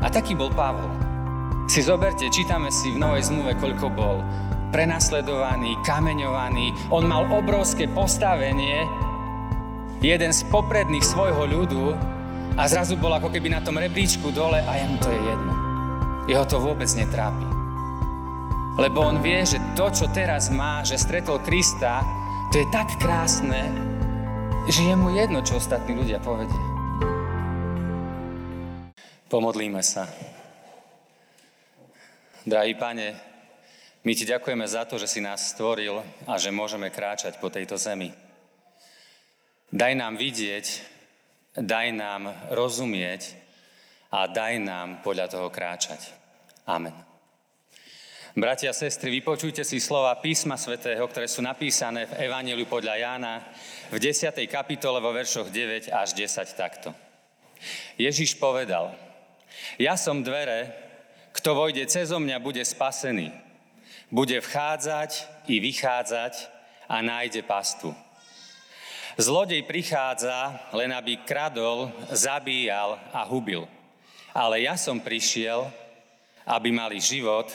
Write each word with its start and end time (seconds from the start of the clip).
A 0.00 0.08
taký 0.08 0.32
bol 0.32 0.48
Pavol. 0.52 0.88
Si 1.68 1.84
zoberte, 1.84 2.26
čítame 2.32 2.72
si 2.72 2.90
v 2.90 2.98
Novej 2.98 3.30
zmluve, 3.30 3.54
koľko 3.60 3.86
bol 3.92 4.24
prenasledovaný, 4.74 5.76
kameňovaný. 5.84 6.90
On 6.90 7.04
mal 7.04 7.28
obrovské 7.28 7.90
postavenie, 7.90 8.86
jeden 10.00 10.32
z 10.32 10.40
popredných 10.48 11.04
svojho 11.04 11.44
ľudu 11.46 11.84
a 12.56 12.62
zrazu 12.66 12.96
bol 12.96 13.12
ako 13.12 13.28
keby 13.28 13.52
na 13.52 13.60
tom 13.60 13.76
rebríčku 13.76 14.32
dole 14.32 14.58
a 14.64 14.72
jemu 14.80 14.96
to 14.98 15.10
je 15.12 15.20
jedno. 15.20 15.52
Jeho 16.26 16.44
to 16.48 16.56
vôbec 16.58 16.88
netrápi. 16.96 17.46
Lebo 18.80 19.04
on 19.04 19.20
vie, 19.20 19.44
že 19.44 19.60
to, 19.76 19.92
čo 19.92 20.08
teraz 20.08 20.48
má, 20.48 20.80
že 20.80 20.96
stretol 20.96 21.42
Krista, 21.44 22.00
to 22.48 22.62
je 22.62 22.66
tak 22.72 22.88
krásne, 22.96 23.68
že 24.70 24.80
je 24.88 24.94
mu 24.96 25.12
jedno, 25.12 25.44
čo 25.44 25.60
ostatní 25.60 25.92
ľudia 25.98 26.22
povedia. 26.22 26.79
Pomodlíme 29.30 29.78
sa. 29.78 30.10
Drahý 32.42 32.74
pane, 32.74 33.14
my 34.02 34.10
ti 34.10 34.26
ďakujeme 34.26 34.66
za 34.66 34.82
to, 34.90 34.98
že 34.98 35.06
si 35.06 35.22
nás 35.22 35.54
stvoril 35.54 36.02
a 36.26 36.34
že 36.34 36.50
môžeme 36.50 36.90
kráčať 36.90 37.38
po 37.38 37.46
tejto 37.46 37.78
zemi. 37.78 38.10
Daj 39.70 39.94
nám 39.94 40.18
vidieť, 40.18 40.66
daj 41.62 41.94
nám 41.94 42.26
rozumieť 42.50 43.38
a 44.10 44.26
daj 44.26 44.58
nám 44.66 44.98
podľa 45.06 45.30
toho 45.30 45.46
kráčať. 45.46 46.10
Amen. 46.66 46.98
Bratia 48.34 48.74
a 48.74 48.74
sestry, 48.74 49.14
vypočujte 49.14 49.62
si 49.62 49.78
slova 49.78 50.10
písma 50.18 50.58
svätého, 50.58 51.06
ktoré 51.06 51.30
sú 51.30 51.38
napísané 51.38 52.10
v 52.10 52.26
Evangeliu 52.26 52.66
podľa 52.66 52.98
Jána 52.98 53.46
v 53.94 54.02
10. 54.02 54.42
kapitole 54.50 54.98
vo 54.98 55.14
veršoch 55.14 55.54
9 55.54 55.86
až 55.94 56.18
10 56.18 56.50
takto. 56.58 56.90
Ježiš 57.94 58.34
povedal, 58.34 59.09
ja 59.78 59.94
som 59.94 60.22
dvere, 60.24 60.72
kto 61.36 61.54
vojde 61.54 61.86
cez 61.86 62.10
mňa, 62.10 62.42
bude 62.42 62.62
spasený. 62.64 63.30
Bude 64.10 64.42
vchádzať 64.42 65.10
i 65.46 65.62
vychádzať 65.62 66.34
a 66.90 66.98
nájde 66.98 67.46
pastu. 67.46 67.94
Zlodej 69.14 69.62
prichádza 69.66 70.58
len 70.74 70.90
aby 70.90 71.22
kradol, 71.22 71.90
zabíjal 72.10 72.98
a 73.14 73.22
hubil. 73.26 73.66
Ale 74.34 74.62
ja 74.62 74.74
som 74.78 75.02
prišiel, 75.02 75.70
aby 76.46 76.70
mali 76.74 76.98
život 76.98 77.50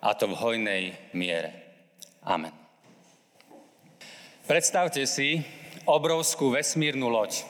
a 0.00 0.12
to 0.12 0.28
v 0.28 0.38
hojnej 0.40 0.84
miere. 1.16 1.52
Amen. 2.24 2.52
Predstavte 4.46 5.02
si 5.08 5.42
obrovskú 5.86 6.54
vesmírnu 6.54 7.08
loď. 7.08 7.42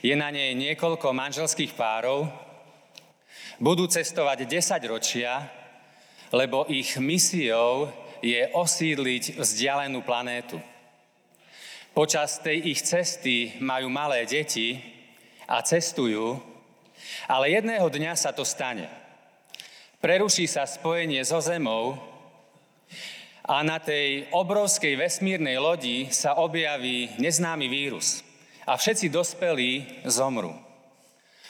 Je 0.00 0.14
na 0.16 0.30
nej 0.30 0.54
niekoľko 0.54 1.12
manželských 1.12 1.74
párov, 1.74 2.28
budú 3.60 3.88
cestovať 3.88 4.48
10 4.48 4.92
ročia, 4.92 5.46
lebo 6.30 6.66
ich 6.68 6.96
misiou 7.00 7.88
je 8.24 8.48
osídliť 8.52 9.38
vzdialenú 9.38 10.02
planétu. 10.02 10.60
Počas 11.96 12.40
tej 12.40 12.76
ich 12.76 12.80
cesty 12.84 13.56
majú 13.60 13.88
malé 13.88 14.28
deti 14.28 14.80
a 15.48 15.64
cestujú, 15.64 16.36
ale 17.24 17.56
jedného 17.56 17.88
dňa 17.88 18.12
sa 18.18 18.36
to 18.36 18.44
stane 18.44 19.06
preruší 20.06 20.46
sa 20.46 20.62
spojenie 20.70 21.18
so 21.26 21.42
Zemou 21.42 21.98
a 23.42 23.62
na 23.66 23.82
tej 23.82 24.30
obrovskej 24.30 24.94
vesmírnej 24.94 25.58
lodi 25.58 26.06
sa 26.14 26.38
objaví 26.38 27.10
neznámy 27.18 27.66
vírus. 27.66 28.22
A 28.66 28.78
všetci 28.78 29.10
dospelí 29.10 29.82
zomrú. 30.06 30.54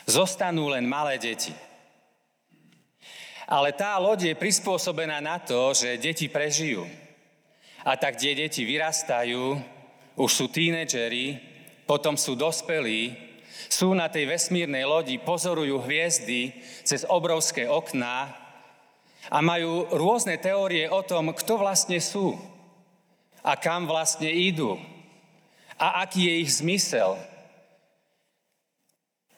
Zostanú 0.09 0.73
len 0.73 0.89
malé 0.89 1.21
deti. 1.21 1.53
Ale 3.47 3.71
tá 3.73 3.95
loď 4.03 4.35
je 4.35 4.43
prispôsobená 4.43 5.23
na 5.23 5.39
to, 5.39 5.71
že 5.71 6.03
deti 6.03 6.27
prežijú. 6.27 6.83
A 7.87 7.95
tak 7.95 8.19
tie 8.19 8.35
deti 8.35 8.67
vyrastajú, 8.67 9.63
už 10.19 10.31
sú 10.31 10.47
tínedžeri, 10.51 11.39
potom 11.87 12.19
sú 12.19 12.35
dospelí, 12.35 13.15
sú 13.71 13.95
na 13.95 14.11
tej 14.11 14.27
vesmírnej 14.27 14.83
lodi, 14.83 15.23
pozorujú 15.23 15.79
hviezdy 15.87 16.51
cez 16.83 17.07
obrovské 17.07 17.71
okná 17.71 18.35
a 19.31 19.39
majú 19.39 19.87
rôzne 19.95 20.39
teórie 20.39 20.91
o 20.91 21.03
tom, 21.07 21.31
kto 21.31 21.63
vlastne 21.63 22.03
sú 22.03 22.35
a 23.47 23.55
kam 23.55 23.87
vlastne 23.87 24.31
idú 24.31 24.75
a 25.79 26.03
aký 26.03 26.27
je 26.27 26.35
ich 26.43 26.51
zmysel 26.59 27.15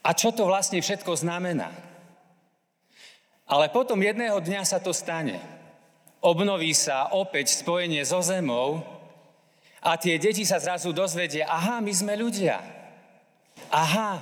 a 0.08 0.16
čo 0.16 0.32
to 0.32 0.48
vlastne 0.48 0.80
všetko 0.80 1.12
znamená. 1.20 1.68
Ale 3.48 3.72
potom 3.72 3.96
jedného 3.98 4.38
dňa 4.38 4.62
sa 4.68 4.78
to 4.78 4.92
stane. 4.92 5.40
Obnoví 6.20 6.76
sa 6.76 7.10
opäť 7.16 7.56
spojenie 7.64 8.04
so 8.04 8.20
zemou 8.20 8.84
a 9.80 9.96
tie 9.96 10.20
deti 10.20 10.44
sa 10.44 10.60
zrazu 10.60 10.92
dozvedia, 10.92 11.48
aha, 11.48 11.80
my 11.80 11.92
sme 11.94 12.14
ľudia. 12.18 12.60
Aha, 13.72 14.12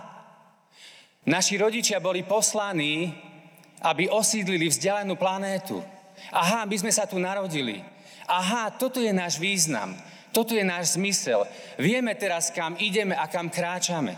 naši 1.27 1.59
rodičia 1.59 1.99
boli 1.99 2.23
poslaní 2.23 3.27
aby 3.83 4.09
osídlili 4.09 4.67
vzdialenú 4.67 5.15
planétu. 5.15 5.85
Aha, 6.33 6.65
my 6.65 6.77
sme 6.81 6.93
sa 6.93 7.05
tu 7.05 7.21
narodili. 7.21 7.85
Aha, 8.25 8.73
toto 8.73 8.99
je 8.99 9.13
náš 9.13 9.37
význam. 9.37 9.93
Toto 10.33 10.57
je 10.57 10.65
náš 10.65 10.99
zmysel. 10.99 11.45
Vieme 11.79 12.13
teraz, 12.17 12.51
kam 12.51 12.77
ideme 12.81 13.15
a 13.15 13.29
kam 13.29 13.53
kráčame. 13.53 14.17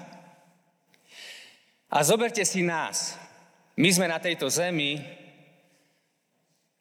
A 1.92 2.00
zoberte 2.00 2.42
si 2.48 2.62
nás. 2.62 3.18
My 3.78 3.94
sme 3.94 4.10
na 4.10 4.18
tejto 4.18 4.50
zemi, 4.50 4.98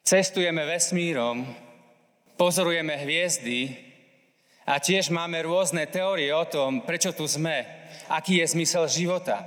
cestujeme 0.02 0.66
vesmírom, 0.66 1.46
pozorujeme 2.34 2.98
hviezdy 2.98 3.70
a 4.66 4.82
tiež 4.82 5.14
máme 5.14 5.46
rôzne 5.46 5.86
teórie 5.86 6.34
o 6.34 6.42
tom, 6.42 6.82
prečo 6.82 7.14
tu 7.14 7.22
sme, 7.30 7.62
aký 8.10 8.42
je 8.42 8.50
zmysel 8.50 8.90
života, 8.90 9.46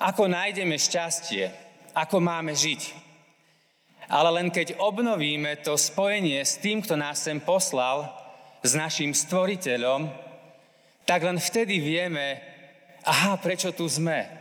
ako 0.00 0.24
nájdeme 0.24 0.72
šťastie, 0.72 1.52
ako 1.92 2.16
máme 2.16 2.56
žiť. 2.56 2.96
Ale 4.08 4.32
len 4.32 4.48
keď 4.48 4.80
obnovíme 4.80 5.52
to 5.60 5.76
spojenie 5.76 6.40
s 6.40 6.56
tým, 6.56 6.80
kto 6.80 6.96
nás 6.96 7.20
sem 7.20 7.36
poslal, 7.44 8.08
s 8.64 8.72
našim 8.72 9.12
stvoriteľom, 9.12 10.08
tak 11.04 11.28
len 11.28 11.36
vtedy 11.36 11.76
vieme, 11.76 12.40
aha, 13.04 13.36
prečo 13.36 13.68
tu 13.76 13.84
sme. 13.84 14.35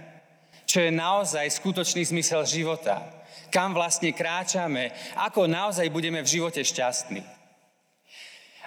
Čo 0.65 0.81
je 0.81 0.91
naozaj 0.91 1.45
skutočný 1.61 2.01
zmysel 2.05 2.45
života. 2.45 3.05
Kam 3.53 3.71
vlastne 3.71 4.11
kráčame, 4.11 4.91
ako 5.15 5.45
naozaj 5.45 5.87
budeme 5.93 6.19
v 6.25 6.31
živote 6.37 6.65
šťastní. 6.65 7.21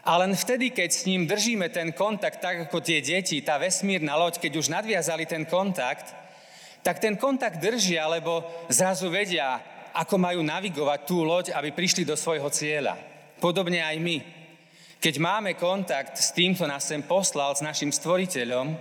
A 0.09 0.17
len 0.17 0.33
vtedy, 0.33 0.73
keď 0.73 0.89
s 0.89 1.05
ním 1.05 1.29
držíme 1.29 1.69
ten 1.69 1.93
kontakt, 1.93 2.41
tak 2.41 2.71
ako 2.71 2.81
tie 2.81 3.05
deti, 3.05 3.45
tá 3.45 3.61
vesmírna 3.61 4.17
loď, 4.17 4.41
keď 4.41 4.53
už 4.57 4.73
nadviazali 4.73 5.29
ten 5.29 5.45
kontakt, 5.45 6.15
tak 6.81 7.03
ten 7.03 7.19
kontakt 7.19 7.61
držia, 7.61 8.09
lebo 8.09 8.41
zrazu 8.73 9.13
vedia, 9.13 9.61
ako 9.93 10.17
majú 10.17 10.41
navigovať 10.41 11.01
tú 11.05 11.27
loď, 11.27 11.53
aby 11.53 11.75
prišli 11.75 12.07
do 12.07 12.17
svojho 12.17 12.49
cieľa. 12.49 12.97
Podobne 13.43 13.83
aj 13.83 13.97
my. 14.01 14.17
Keď 14.99 15.15
máme 15.19 15.55
kontakt 15.55 16.17
s 16.17 16.33
tým, 16.33 16.55
kto 16.55 16.65
nás 16.65 16.87
sem 16.87 17.03
poslal, 17.03 17.55
s 17.55 17.61
našim 17.61 17.93
stvoriteľom, 17.93 18.75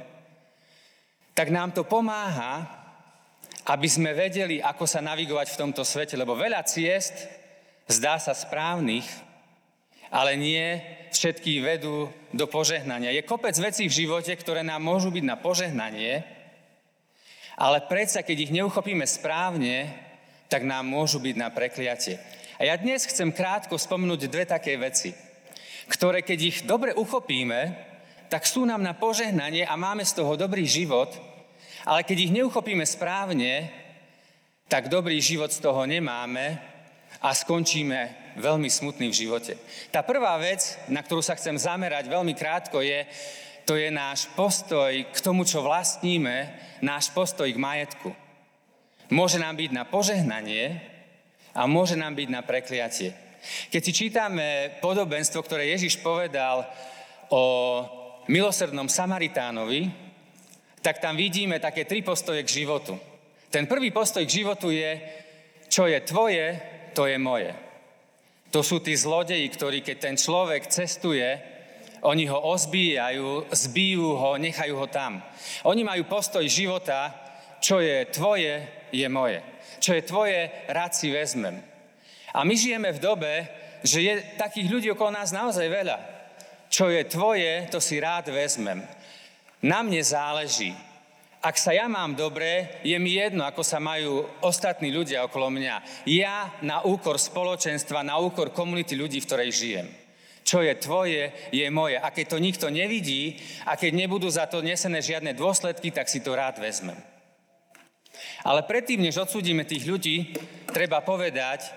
tak 1.34 1.54
nám 1.54 1.76
to 1.76 1.86
pomáha, 1.86 2.66
aby 3.68 3.88
sme 3.92 4.16
vedeli, 4.16 4.64
ako 4.64 4.88
sa 4.88 5.04
navigovať 5.04 5.52
v 5.52 5.60
tomto 5.60 5.84
svete. 5.84 6.16
Lebo 6.16 6.40
veľa 6.40 6.64
ciest 6.64 7.28
zdá 7.92 8.16
sa 8.16 8.32
správnych, 8.32 9.04
ale 10.08 10.40
nie 10.40 10.80
všetky 11.12 11.60
vedú 11.60 12.08
do 12.32 12.48
požehnania. 12.48 13.12
Je 13.12 13.28
kopec 13.28 13.56
vecí 13.60 13.92
v 13.92 13.98
živote, 14.08 14.32
ktoré 14.32 14.64
nám 14.64 14.80
môžu 14.80 15.12
byť 15.12 15.26
na 15.28 15.36
požehnanie, 15.36 16.24
ale 17.58 17.84
predsa, 17.90 18.22
keď 18.24 18.38
ich 18.48 18.56
neuchopíme 18.56 19.04
správne, 19.04 19.90
tak 20.48 20.64
nám 20.64 20.88
môžu 20.88 21.20
byť 21.20 21.36
na 21.36 21.50
prekliatie. 21.52 22.22
A 22.62 22.70
ja 22.70 22.76
dnes 22.80 23.04
chcem 23.04 23.34
krátko 23.36 23.76
spomenúť 23.76 24.32
dve 24.32 24.46
také 24.48 24.80
veci, 24.80 25.12
ktoré 25.92 26.24
keď 26.24 26.40
ich 26.40 26.58
dobre 26.64 26.96
uchopíme, 26.96 27.76
tak 28.32 28.48
sú 28.48 28.64
nám 28.64 28.80
na 28.80 28.96
požehnanie 28.96 29.68
a 29.68 29.76
máme 29.76 30.06
z 30.08 30.16
toho 30.16 30.40
dobrý 30.40 30.64
život, 30.64 31.12
ale 31.88 32.04
keď 32.04 32.18
ich 32.28 32.36
neuchopíme 32.36 32.84
správne, 32.84 33.72
tak 34.68 34.92
dobrý 34.92 35.16
život 35.24 35.48
z 35.56 35.64
toho 35.64 35.88
nemáme 35.88 36.60
a 37.24 37.32
skončíme 37.32 38.36
veľmi 38.36 38.68
smutný 38.68 39.08
v 39.08 39.20
živote. 39.24 39.56
Tá 39.88 40.04
prvá 40.04 40.36
vec, 40.36 40.76
na 40.92 41.00
ktorú 41.00 41.24
sa 41.24 41.40
chcem 41.40 41.56
zamerať 41.56 42.12
veľmi 42.12 42.36
krátko, 42.36 42.84
je, 42.84 43.08
to 43.64 43.80
je 43.80 43.88
náš 43.88 44.28
postoj 44.36 44.92
k 44.92 45.18
tomu, 45.24 45.48
čo 45.48 45.64
vlastníme, 45.64 46.52
náš 46.84 47.08
postoj 47.16 47.48
k 47.48 47.56
majetku. 47.56 48.12
Môže 49.08 49.40
nám 49.40 49.56
byť 49.56 49.72
na 49.72 49.88
požehnanie 49.88 50.84
a 51.56 51.64
môže 51.72 51.96
nám 51.96 52.20
byť 52.20 52.28
na 52.28 52.44
prekliatie. 52.44 53.16
Keď 53.72 53.82
si 53.82 53.92
čítame 53.96 54.76
podobenstvo, 54.84 55.40
ktoré 55.40 55.72
Ježiš 55.72 56.04
povedal 56.04 56.68
o 57.32 57.44
milosrdnom 58.28 58.92
Samaritánovi, 58.92 60.07
tak 60.88 61.04
tam 61.04 61.20
vidíme 61.20 61.60
také 61.60 61.84
tri 61.84 62.00
postoje 62.00 62.48
k 62.48 62.64
životu. 62.64 62.96
Ten 63.52 63.68
prvý 63.68 63.92
postoj 63.92 64.24
k 64.24 64.36
životu 64.40 64.72
je, 64.72 64.96
čo 65.68 65.84
je 65.84 66.00
tvoje, 66.00 66.56
to 66.96 67.12
je 67.12 67.20
moje. 67.20 67.52
To 68.56 68.64
sú 68.64 68.80
tí 68.80 68.96
zlodeji, 68.96 69.52
ktorí 69.52 69.84
keď 69.84 69.98
ten 70.00 70.16
človek 70.16 70.72
cestuje, 70.72 71.28
oni 72.08 72.32
ho 72.32 72.40
ozbíjajú, 72.40 73.52
zbijú 73.52 74.16
ho, 74.16 74.40
nechajú 74.40 74.80
ho 74.80 74.88
tam. 74.88 75.20
Oni 75.68 75.84
majú 75.84 76.08
postoj 76.08 76.48
života, 76.48 77.12
čo 77.60 77.84
je 77.84 78.08
tvoje, 78.08 78.88
je 78.88 79.08
moje. 79.12 79.44
Čo 79.84 79.92
je 79.92 80.08
tvoje, 80.08 80.40
rád 80.72 80.96
si 80.96 81.12
vezmem. 81.12 81.60
A 82.32 82.48
my 82.48 82.56
žijeme 82.56 82.96
v 82.96 83.04
dobe, 83.04 83.34
že 83.84 84.08
je 84.08 84.24
takých 84.40 84.72
ľudí 84.72 84.88
okolo 84.96 85.20
nás 85.20 85.36
naozaj 85.36 85.68
veľa. 85.68 85.98
Čo 86.72 86.88
je 86.88 87.04
tvoje, 87.12 87.68
to 87.68 87.84
si 87.84 88.00
rád 88.00 88.32
vezmem. 88.32 88.88
Na 89.62 89.82
mne 89.82 90.02
záleží. 90.06 90.74
Ak 91.38 91.56
sa 91.58 91.70
ja 91.72 91.86
mám 91.86 92.18
dobre, 92.18 92.82
je 92.82 92.98
mi 92.98 93.14
jedno, 93.14 93.46
ako 93.46 93.62
sa 93.62 93.78
majú 93.78 94.26
ostatní 94.42 94.90
ľudia 94.90 95.24
okolo 95.30 95.54
mňa. 95.54 96.06
Ja 96.10 96.50
na 96.66 96.82
úkor 96.82 97.22
spoločenstva, 97.22 98.02
na 98.02 98.18
úkor 98.18 98.50
komunity 98.50 98.98
ľudí, 98.98 99.22
v 99.22 99.28
ktorej 99.30 99.52
žijem. 99.54 99.88
Čo 100.42 100.64
je 100.64 100.74
tvoje, 100.80 101.30
je 101.52 101.68
moje. 101.70 102.00
A 102.00 102.10
keď 102.10 102.36
to 102.36 102.44
nikto 102.44 102.68
nevidí 102.72 103.38
a 103.68 103.76
keď 103.76 103.92
nebudú 103.94 104.32
za 104.32 104.48
to 104.48 104.64
nesené 104.64 105.04
žiadne 105.04 105.36
dôsledky, 105.36 105.92
tak 105.92 106.10
si 106.10 106.24
to 106.24 106.34
rád 106.34 106.58
vezmem. 106.58 106.98
Ale 108.48 108.64
predtým, 108.64 109.04
než 109.04 109.20
odsúdime 109.20 109.68
tých 109.68 109.84
ľudí, 109.86 110.34
treba 110.72 111.04
povedať, 111.04 111.68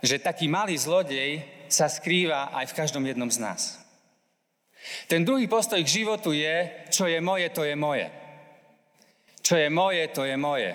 že 0.00 0.22
taký 0.22 0.46
malý 0.46 0.78
zlodej 0.78 1.42
sa 1.68 1.90
skrýva 1.90 2.54
aj 2.54 2.70
v 2.70 2.76
každom 2.78 3.04
jednom 3.04 3.28
z 3.28 3.42
nás. 3.42 3.81
Ten 5.06 5.22
druhý 5.22 5.46
postoj 5.46 5.78
k 5.82 5.94
životu 6.02 6.34
je, 6.34 6.88
čo 6.90 7.06
je 7.06 7.20
moje, 7.20 7.48
to 7.54 7.62
je 7.62 7.76
moje. 7.78 8.10
Čo 9.42 9.58
je 9.58 9.68
moje, 9.70 10.02
to 10.10 10.22
je 10.26 10.36
moje. 10.38 10.72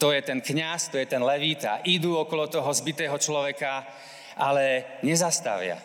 To 0.00 0.14
je 0.16 0.22
ten 0.22 0.40
kňaz, 0.40 0.88
to 0.88 0.96
je 0.96 1.06
ten 1.06 1.20
levíta. 1.20 1.84
Idú 1.84 2.16
okolo 2.16 2.48
toho 2.48 2.72
zbitého 2.72 3.18
človeka, 3.20 3.84
ale 4.40 4.96
nezastavia, 5.04 5.76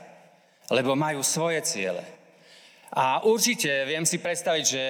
lebo 0.72 0.96
majú 0.96 1.20
svoje 1.20 1.60
ciele. 1.68 2.16
A 2.96 3.20
určite 3.28 3.68
viem 3.84 4.08
si 4.08 4.24
predstaviť, 4.24 4.64
že 4.64 4.84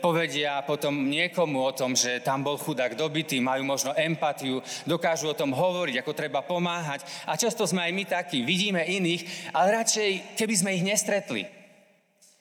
povedia 0.00 0.64
potom 0.64 1.12
niekomu 1.12 1.60
o 1.60 1.76
tom, 1.76 1.92
že 1.92 2.24
tam 2.24 2.40
bol 2.40 2.56
chudák 2.56 2.96
dobitý, 2.96 3.36
majú 3.36 3.68
možno 3.68 3.92
empatiu, 3.92 4.64
dokážu 4.88 5.28
o 5.28 5.36
tom 5.36 5.52
hovoriť, 5.52 6.00
ako 6.00 6.16
treba 6.16 6.40
pomáhať. 6.40 7.04
A 7.28 7.36
často 7.36 7.68
sme 7.68 7.84
aj 7.84 7.92
my 7.92 8.04
takí, 8.08 8.40
vidíme 8.40 8.80
iných, 8.80 9.52
ale 9.52 9.76
radšej, 9.76 10.40
keby 10.40 10.54
sme 10.56 10.72
ich 10.72 10.86
nestretli. 10.88 11.59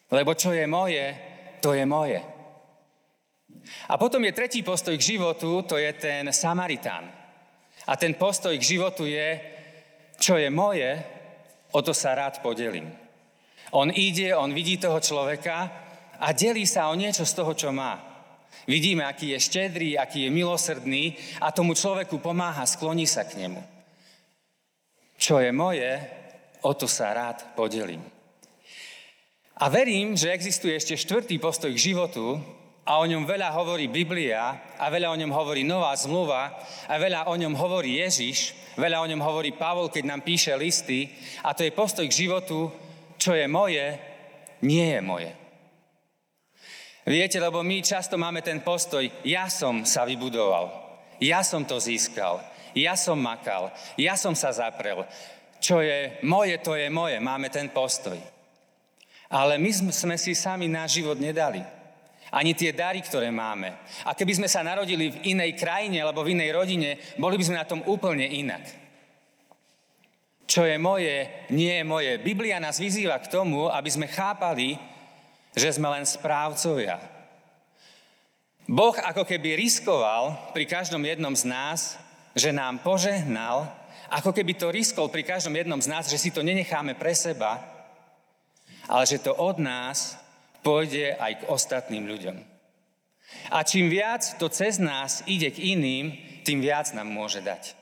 Lebo 0.09 0.33
čo 0.33 0.51
je 0.51 0.65
moje, 0.65 1.05
to 1.61 1.73
je 1.77 1.85
moje. 1.85 2.21
A 3.89 3.97
potom 3.97 4.23
je 4.25 4.33
tretí 4.33 4.65
postoj 4.65 4.97
k 4.97 5.07
životu, 5.17 5.61
to 5.61 5.77
je 5.77 5.93
ten 5.93 6.33
Samaritán. 6.33 7.05
A 7.85 7.93
ten 7.97 8.13
postoj 8.17 8.53
k 8.57 8.69
životu 8.77 9.05
je, 9.05 9.39
čo 10.17 10.37
je 10.37 10.49
moje, 10.49 10.97
o 11.71 11.79
to 11.81 11.93
sa 11.93 12.17
rád 12.17 12.41
podelím. 12.41 12.89
On 13.71 13.89
ide, 13.93 14.33
on 14.33 14.49
vidí 14.53 14.81
toho 14.81 14.97
človeka 14.97 15.69
a 16.17 16.33
delí 16.33 16.65
sa 16.65 16.89
o 16.89 16.97
niečo 16.97 17.21
z 17.21 17.33
toho, 17.37 17.53
čo 17.53 17.69
má. 17.69 18.01
Vidíme, 18.65 19.05
aký 19.05 19.37
je 19.37 19.39
štedrý, 19.45 19.97
aký 19.97 20.25
je 20.25 20.33
milosrdný 20.33 21.13
a 21.41 21.53
tomu 21.53 21.77
človeku 21.77 22.17
pomáha, 22.17 22.65
skloní 22.65 23.05
sa 23.05 23.25
k 23.25 23.45
nemu. 23.45 23.61
Čo 25.17 25.37
je 25.37 25.53
moje, 25.53 25.89
o 26.65 26.73
to 26.73 26.89
sa 26.89 27.13
rád 27.13 27.53
podelím. 27.53 28.18
A 29.59 29.67
verím, 29.67 30.15
že 30.15 30.31
existuje 30.31 30.71
ešte 30.71 30.95
štvrtý 30.95 31.35
postoj 31.35 31.67
k 31.75 31.91
životu, 31.91 32.39
a 32.89 32.97
o 32.97 33.05
ňom 33.05 33.21
veľa 33.21 33.53
hovorí 33.53 33.85
Biblia 33.85 34.57
a 34.81 34.89
veľa 34.89 35.13
o 35.13 35.19
ňom 35.19 35.29
hovorí 35.29 35.61
Nová 35.61 35.93
zmluva 35.93 36.57
a 36.89 36.97
veľa 36.97 37.29
o 37.29 37.37
ňom 37.37 37.53
hovorí 37.53 38.01
Ježiš, 38.01 38.57
veľa 38.73 39.05
o 39.05 39.09
ňom 39.13 39.21
hovorí 39.21 39.53
Pavol, 39.53 39.93
keď 39.93 40.09
nám 40.09 40.25
píše 40.25 40.57
listy 40.57 41.05
a 41.45 41.53
to 41.53 41.61
je 41.61 41.75
postoj 41.75 42.01
k 42.09 42.19
životu, 42.25 42.73
čo 43.21 43.37
je 43.37 43.45
moje, 43.45 43.93
nie 44.65 44.89
je 44.89 45.01
moje. 45.05 45.31
Viete, 47.05 47.37
lebo 47.37 47.61
my 47.61 47.77
často 47.85 48.17
máme 48.17 48.41
ten 48.41 48.65
postoj, 48.65 49.05
ja 49.21 49.45
som 49.53 49.85
sa 49.85 50.01
vybudoval, 50.01 50.73
ja 51.21 51.45
som 51.45 51.61
to 51.69 51.77
získal, 51.77 52.41
ja 52.73 52.97
som 52.97 53.21
makal, 53.21 53.69
ja 54.01 54.17
som 54.17 54.33
sa 54.33 54.49
zaprel. 54.49 55.05
Čo 55.61 55.85
je 55.85 56.17
moje, 56.25 56.57
to 56.65 56.73
je 56.73 56.89
moje, 56.89 57.21
máme 57.21 57.53
ten 57.53 57.69
postoj. 57.69 58.17
Ale 59.29 59.61
my 59.61 59.69
sme 59.93 60.17
si 60.17 60.33
sami 60.33 60.65
náš 60.65 61.01
život 61.01 61.21
nedali 61.21 61.61
ani 62.29 62.53
tie 62.53 62.73
dary, 62.73 63.01
ktoré 63.01 63.33
máme. 63.33 63.73
A 64.05 64.13
keby 64.13 64.37
sme 64.37 64.49
sa 64.49 64.61
narodili 64.61 65.09
v 65.09 65.33
inej 65.33 65.57
krajine 65.57 66.01
alebo 66.01 66.21
v 66.21 66.37
inej 66.37 66.53
rodine, 66.53 66.89
boli 67.17 67.41
by 67.41 67.43
sme 67.45 67.57
na 67.61 67.65
tom 67.65 67.81
úplne 67.89 68.25
inak. 68.25 68.61
Čo 70.49 70.65
je 70.65 70.81
moje, 70.81 71.29
nie 71.53 71.69
je 71.69 71.85
moje. 71.85 72.17
Biblia 72.21 72.57
nás 72.57 72.81
vyzýva 72.81 73.21
k 73.21 73.29
tomu, 73.29 73.69
aby 73.69 73.89
sme 73.89 74.09
chápali, 74.09 74.77
že 75.53 75.77
sme 75.77 75.89
len 75.93 76.05
správcovia. 76.05 76.97
Boh 78.69 78.93
ako 78.93 79.25
keby 79.25 79.57
riskoval 79.57 80.53
pri 80.53 80.65
každom 80.69 81.01
jednom 81.01 81.33
z 81.33 81.49
nás, 81.49 81.97
že 82.37 82.53
nám 82.53 82.81
požehnal, 82.85 83.65
ako 84.09 84.33
keby 84.33 84.53
to 84.57 84.69
riskol 84.69 85.09
pri 85.09 85.25
každom 85.25 85.53
jednom 85.53 85.81
z 85.81 85.89
nás, 85.89 86.05
že 86.09 86.21
si 86.21 86.29
to 86.29 86.45
nenecháme 86.45 86.93
pre 86.97 87.13
seba, 87.13 87.78
ale 88.89 89.05
že 89.05 89.21
to 89.21 89.37
od 89.37 89.61
nás 89.61 90.17
pôjde 90.65 91.13
aj 91.15 91.45
k 91.45 91.47
ostatným 91.47 92.09
ľuďom. 92.09 92.37
A 93.53 93.61
čím 93.61 93.93
viac 93.93 94.25
to 94.41 94.49
cez 94.49 94.81
nás 94.81 95.21
ide 95.29 95.53
k 95.53 95.77
iným, 95.77 96.17
tým 96.41 96.65
viac 96.65 96.89
nám 96.97 97.05
môže 97.05 97.45
dať. 97.45 97.77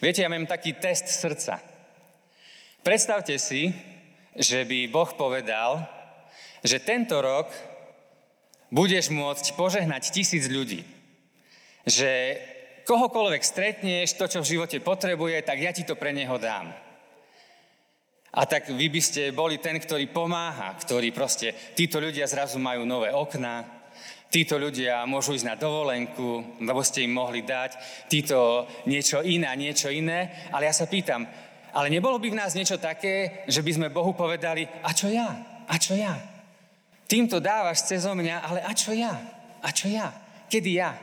Viete, 0.00 0.24
ja 0.24 0.32
mám 0.32 0.48
taký 0.48 0.72
test 0.80 1.12
srdca. 1.12 1.60
Predstavte 2.80 3.36
si, 3.36 3.68
že 4.32 4.64
by 4.64 4.88
Boh 4.88 5.10
povedal, 5.12 5.84
že 6.64 6.80
tento 6.80 7.20
rok 7.20 7.52
budeš 8.72 9.12
môcť 9.12 9.52
požehnať 9.52 10.16
tisíc 10.16 10.48
ľudí. 10.48 10.80
Že 11.84 12.40
kohokoľvek 12.88 13.42
stretneš, 13.44 14.16
to, 14.16 14.24
čo 14.24 14.40
v 14.40 14.56
živote 14.56 14.78
potrebuje, 14.80 15.44
tak 15.44 15.60
ja 15.60 15.76
ti 15.76 15.84
to 15.84 15.94
pre 15.94 16.16
neho 16.16 16.40
dám. 16.40 16.85
A 18.34 18.42
tak 18.44 18.68
vy 18.68 18.90
by 18.90 19.00
ste 19.00 19.30
boli 19.30 19.62
ten, 19.62 19.78
ktorý 19.78 20.10
pomáha, 20.10 20.74
ktorý 20.76 21.14
proste, 21.14 21.54
títo 21.74 22.02
ľudia 22.02 22.26
zrazu 22.26 22.58
majú 22.58 22.82
nové 22.82 23.14
okná, 23.14 23.76
títo 24.28 24.58
ľudia 24.58 25.06
môžu 25.06 25.32
ísť 25.32 25.46
na 25.46 25.56
dovolenku, 25.56 26.58
lebo 26.60 26.82
ste 26.82 27.06
im 27.06 27.14
mohli 27.14 27.46
dať, 27.46 27.78
títo 28.10 28.66
niečo 28.84 29.22
iné 29.22 29.48
niečo 29.56 29.88
iné. 29.88 30.50
Ale 30.52 30.68
ja 30.68 30.74
sa 30.74 30.90
pýtam, 30.90 31.24
ale 31.72 31.88
nebolo 31.88 32.18
by 32.20 32.28
v 32.32 32.38
nás 32.40 32.52
niečo 32.52 32.76
také, 32.76 33.44
že 33.48 33.62
by 33.62 33.70
sme 33.72 33.94
Bohu 33.94 34.12
povedali, 34.12 34.68
a 34.84 34.90
čo 34.92 35.08
ja? 35.08 35.28
A 35.66 35.74
čo 35.80 35.96
ja? 35.96 36.16
Týmto 37.06 37.38
dávaš 37.38 37.86
cez 37.86 38.02
mňa, 38.02 38.42
ale 38.42 38.60
a 38.66 38.72
čo 38.74 38.90
ja? 38.90 39.14
A 39.62 39.68
čo 39.70 39.86
ja? 39.86 40.10
Kedy 40.50 40.72
ja? 40.74 40.98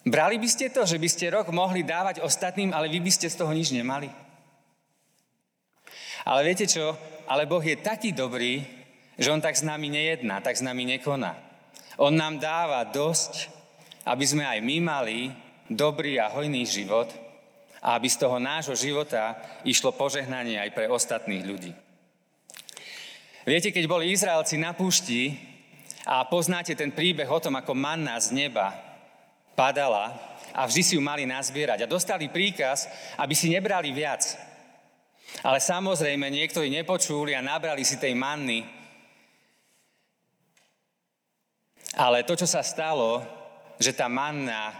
Brali 0.00 0.40
by 0.40 0.48
ste 0.48 0.72
to, 0.72 0.88
že 0.88 0.96
by 0.96 1.08
ste 1.12 1.28
rok 1.28 1.52
mohli 1.52 1.84
dávať 1.84 2.24
ostatným, 2.24 2.72
ale 2.72 2.88
vy 2.88 3.04
by 3.04 3.12
ste 3.12 3.28
z 3.28 3.36
toho 3.36 3.52
nič 3.52 3.68
nemali? 3.70 4.08
Ale 6.24 6.44
viete 6.44 6.68
čo? 6.68 6.96
Ale 7.30 7.46
Boh 7.46 7.62
je 7.62 7.78
taký 7.78 8.12
dobrý, 8.12 8.66
že 9.20 9.30
On 9.30 9.40
tak 9.40 9.56
s 9.56 9.64
nami 9.64 9.92
nejedná, 9.92 10.40
tak 10.40 10.56
s 10.56 10.64
nami 10.64 10.84
nekoná. 10.84 11.36
On 12.00 12.12
nám 12.12 12.40
dáva 12.40 12.80
dosť, 12.88 13.52
aby 14.08 14.24
sme 14.24 14.44
aj 14.48 14.58
my 14.64 14.76
mali 14.80 15.18
dobrý 15.68 16.16
a 16.16 16.32
hojný 16.32 16.64
život 16.64 17.12
a 17.80 17.96
aby 17.96 18.08
z 18.08 18.20
toho 18.20 18.40
nášho 18.40 18.76
života 18.76 19.36
išlo 19.64 19.92
požehnanie 19.92 20.60
aj 20.60 20.70
pre 20.72 20.86
ostatných 20.88 21.44
ľudí. 21.44 21.72
Viete, 23.44 23.72
keď 23.72 23.84
boli 23.88 24.12
Izraelci 24.12 24.60
na 24.60 24.76
púšti 24.76 25.32
a 26.04 26.24
poznáte 26.28 26.76
ten 26.76 26.92
príbeh 26.92 27.28
o 27.28 27.40
tom, 27.40 27.56
ako 27.56 27.72
manna 27.72 28.20
z 28.20 28.36
neba 28.36 28.76
padala 29.56 30.12
a 30.52 30.64
vždy 30.68 30.82
si 30.84 30.92
ju 30.96 31.02
mali 31.04 31.24
nazbierať 31.24 31.84
a 31.84 31.90
dostali 31.90 32.28
príkaz, 32.28 32.88
aby 33.16 33.32
si 33.32 33.52
nebrali 33.52 33.92
viac, 33.92 34.49
ale 35.40 35.58
samozrejme, 35.62 36.28
niektorí 36.28 36.68
nepočuli 36.68 37.32
a 37.32 37.44
nabrali 37.44 37.86
si 37.86 37.96
tej 37.96 38.12
manny. 38.12 38.66
Ale 41.96 42.22
to, 42.22 42.36
čo 42.36 42.46
sa 42.46 42.60
stalo, 42.60 43.24
že 43.80 43.96
tá 43.96 44.06
manna 44.06 44.70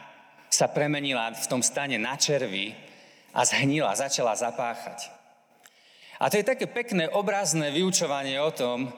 sa 0.53 0.69
premenila 0.69 1.33
v 1.33 1.47
tom 1.49 1.63
stane 1.65 1.97
na 1.97 2.15
červy 2.19 2.77
a 3.33 3.47
zhnila, 3.47 3.97
začala 3.97 4.37
zapáchať. 4.37 5.09
A 6.21 6.29
to 6.29 6.37
je 6.37 6.45
také 6.45 6.69
pekné 6.69 7.09
obrazné 7.09 7.73
vyučovanie 7.73 8.37
o 8.37 8.53
tom, 8.53 8.93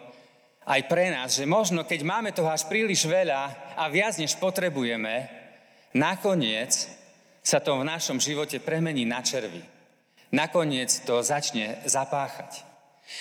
aj 0.63 0.81
pre 0.87 1.11
nás, 1.11 1.39
že 1.39 1.47
možno 1.47 1.83
keď 1.87 2.01
máme 2.03 2.31
toho 2.35 2.51
až 2.51 2.67
príliš 2.67 3.07
veľa 3.07 3.75
a 3.79 3.87
viac 3.91 4.15
než 4.19 4.39
potrebujeme, 4.39 5.27
nakoniec 5.95 6.71
sa 7.43 7.59
to 7.59 7.79
v 7.79 7.87
našom 7.87 8.23
živote 8.23 8.63
premení 8.63 9.03
na 9.03 9.23
červy 9.23 9.82
nakoniec 10.33 10.91
to 11.05 11.21
začne 11.21 11.79
zapáchať. 11.85 12.65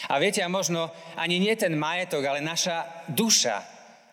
A 0.07 0.17
viete, 0.17 0.39
a 0.39 0.47
možno 0.47 0.87
ani 1.19 1.37
nie 1.37 1.53
ten 1.59 1.75
majetok, 1.75 2.23
ale 2.23 2.39
naša 2.39 2.87
duša 3.11 3.59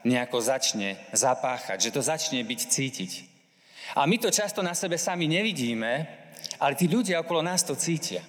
nejako 0.02 0.38
začne 0.42 0.98
zapáchať, 1.14 1.78
že 1.88 1.94
to 1.94 2.02
začne 2.02 2.42
byť 2.42 2.60
cítiť. 2.66 3.12
A 3.96 4.04
my 4.04 4.18
to 4.20 4.28
často 4.28 4.60
na 4.60 4.74
sebe 4.74 4.98
sami 4.98 5.30
nevidíme, 5.30 6.06
ale 6.60 6.76
tí 6.76 6.90
ľudia 6.90 7.22
okolo 7.22 7.40
nás 7.40 7.64
to 7.64 7.78
cítia. 7.78 8.20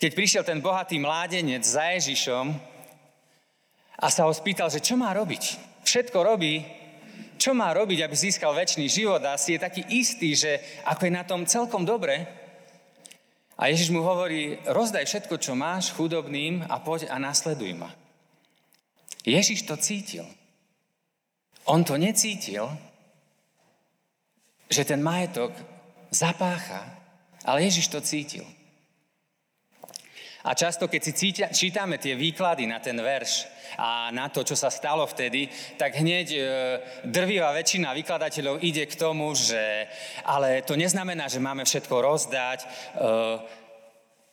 Keď 0.00 0.10
prišiel 0.12 0.42
ten 0.42 0.58
bohatý 0.58 0.98
mládenec 0.98 1.62
za 1.62 1.94
Ježišom 1.94 2.50
a 4.00 4.06
sa 4.10 4.26
ho 4.26 4.32
spýtal, 4.34 4.68
že 4.72 4.82
čo 4.82 4.98
má 4.98 5.14
robiť. 5.14 5.60
Všetko 5.84 6.18
robí, 6.24 6.64
čo 7.38 7.54
má 7.54 7.70
robiť, 7.72 8.04
aby 8.04 8.14
získal 8.16 8.56
väčší 8.56 8.88
život 8.88 9.22
a 9.22 9.38
si 9.38 9.54
je 9.54 9.64
taký 9.64 9.82
istý, 9.92 10.34
že 10.34 10.60
ako 10.88 11.02
je 11.08 11.12
na 11.12 11.24
tom 11.24 11.46
celkom 11.46 11.86
dobre. 11.86 12.43
A 13.54 13.70
Ježiš 13.70 13.94
mu 13.94 14.02
hovorí, 14.02 14.58
rozdaj 14.66 15.06
všetko, 15.06 15.38
čo 15.38 15.54
máš 15.54 15.94
chudobným 15.94 16.66
a 16.66 16.82
poď 16.82 17.06
a 17.10 17.22
nasleduj 17.22 17.70
ma. 17.78 17.90
Ježiš 19.22 19.62
to 19.62 19.78
cítil. 19.78 20.26
On 21.64 21.80
to 21.86 21.96
necítil, 21.96 22.68
že 24.68 24.84
ten 24.84 25.00
majetok 25.00 25.54
zapácha, 26.10 26.82
ale 27.46 27.64
Ježiš 27.70 27.88
to 27.88 28.00
cítil. 28.02 28.44
A 30.44 30.52
často, 30.52 30.92
keď 30.92 31.00
si 31.00 31.12
cítia, 31.16 31.46
čítame 31.48 31.96
tie 31.96 32.12
výklady 32.12 32.68
na 32.68 32.76
ten 32.76 33.00
verš 33.00 33.48
a 33.80 34.12
na 34.12 34.28
to, 34.28 34.44
čo 34.44 34.52
sa 34.52 34.68
stalo 34.68 35.08
vtedy, 35.08 35.48
tak 35.80 35.96
hneď 35.96 36.26
e, 36.36 36.40
drvivá 37.08 37.48
väčšina 37.56 37.96
vykladateľov 37.96 38.60
ide 38.60 38.84
k 38.84 38.94
tomu, 39.00 39.32
že 39.32 39.88
ale 40.20 40.60
to 40.60 40.76
neznamená, 40.76 41.32
že 41.32 41.40
máme 41.40 41.64
všetko 41.64 41.96
rozdať. 41.96 42.60
E, 42.60 42.66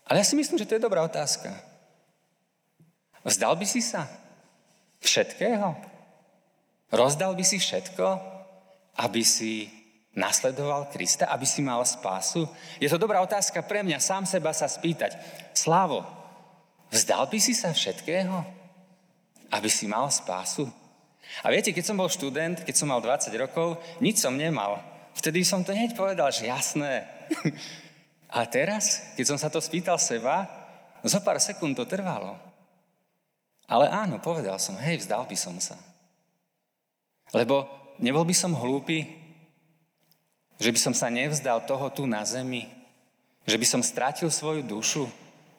ale 0.04 0.20
ja 0.20 0.26
si 0.28 0.36
myslím, 0.36 0.60
že 0.60 0.68
to 0.68 0.76
je 0.76 0.84
dobrá 0.84 1.00
otázka. 1.08 1.56
Vzdal 3.24 3.56
by 3.56 3.64
si 3.64 3.80
sa 3.80 4.12
všetkého? 5.00 5.80
Rozdal 6.92 7.40
by 7.40 7.44
si 7.48 7.56
všetko, 7.56 8.20
aby 9.00 9.24
si 9.24 9.81
nasledoval 10.12 10.92
Krista, 10.92 11.32
aby 11.32 11.48
si 11.48 11.64
mal 11.64 11.84
spásu? 11.88 12.48
Je 12.80 12.92
to 12.92 13.00
dobrá 13.00 13.24
otázka 13.24 13.64
pre 13.64 13.84
mňa, 13.84 14.04
sám 14.04 14.24
seba 14.28 14.52
sa 14.52 14.68
spýtať. 14.68 15.16
Slávo, 15.56 16.04
vzdal 16.92 17.28
by 17.32 17.40
si 17.40 17.56
sa 17.56 17.72
všetkého, 17.72 18.44
aby 19.52 19.70
si 19.72 19.88
mal 19.88 20.12
spásu? 20.12 20.68
A 21.44 21.48
viete, 21.48 21.72
keď 21.72 21.84
som 21.88 22.00
bol 22.00 22.12
študent, 22.12 22.68
keď 22.68 22.76
som 22.76 22.92
mal 22.92 23.00
20 23.00 23.32
rokov, 23.40 23.80
nič 24.04 24.20
som 24.20 24.36
nemal. 24.36 24.84
Vtedy 25.16 25.48
som 25.48 25.64
to 25.64 25.72
hneď 25.72 25.96
povedal, 25.96 26.28
že 26.32 26.52
jasné. 26.52 27.08
A 28.32 28.48
teraz, 28.48 29.12
keď 29.20 29.26
som 29.28 29.40
sa 29.40 29.52
to 29.52 29.60
spýtal 29.60 30.00
seba, 30.00 30.48
zo 31.04 31.20
pár 31.20 31.36
sekúnd 31.40 31.76
to 31.76 31.84
trvalo. 31.84 32.40
Ale 33.68 33.92
áno, 33.92 34.20
povedal 34.24 34.56
som, 34.60 34.76
hej, 34.80 35.04
vzdal 35.04 35.28
by 35.28 35.38
som 35.40 35.56
sa. 35.60 35.76
Lebo 37.36 37.68
nebol 38.00 38.24
by 38.24 38.36
som 38.36 38.56
hlúpy, 38.56 39.21
že 40.58 40.70
by 40.74 40.80
som 40.80 40.94
sa 40.98 41.08
nevzdal 41.08 41.64
toho 41.64 41.88
tu 41.94 42.10
na 42.10 42.26
zemi? 42.26 42.68
Že 43.46 43.58
by 43.58 43.66
som 43.68 43.82
strátil 43.86 44.28
svoju 44.34 44.66
dušu 44.66 45.06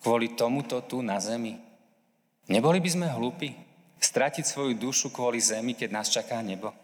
kvôli 0.03 0.35
tomuto 0.35 0.81
tu 0.85 1.01
na 1.01 1.19
zemi? 1.23 1.59
Neboli 2.51 2.83
by 2.83 2.91
sme 2.91 3.07
hlúpi? 3.09 3.55
Stratiť 4.03 4.43
svoju 4.43 4.75
dušu 4.75 5.15
kvôli 5.15 5.39
zemi, 5.39 5.79
keď 5.79 5.89
nás 5.95 6.11
čaká 6.11 6.43
nebo? 6.43 6.75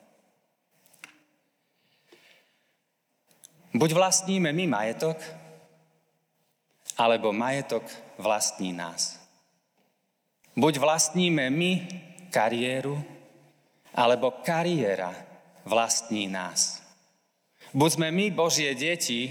Buď 3.74 3.90
vlastníme 3.92 4.48
my 4.54 4.64
majetok, 4.64 5.18
alebo 6.98 7.30
majetok 7.30 7.84
vlastní 8.18 8.72
nás. 8.72 9.18
Buď 10.58 10.82
vlastníme 10.82 11.50
my 11.50 11.86
kariéru, 12.34 12.98
alebo 13.94 14.30
kariéra 14.42 15.14
vlastní 15.62 16.26
nás. 16.26 16.82
Buď 17.76 17.90
sme 18.00 18.08
my 18.08 18.32
Božie 18.32 18.72
deti, 18.72 19.28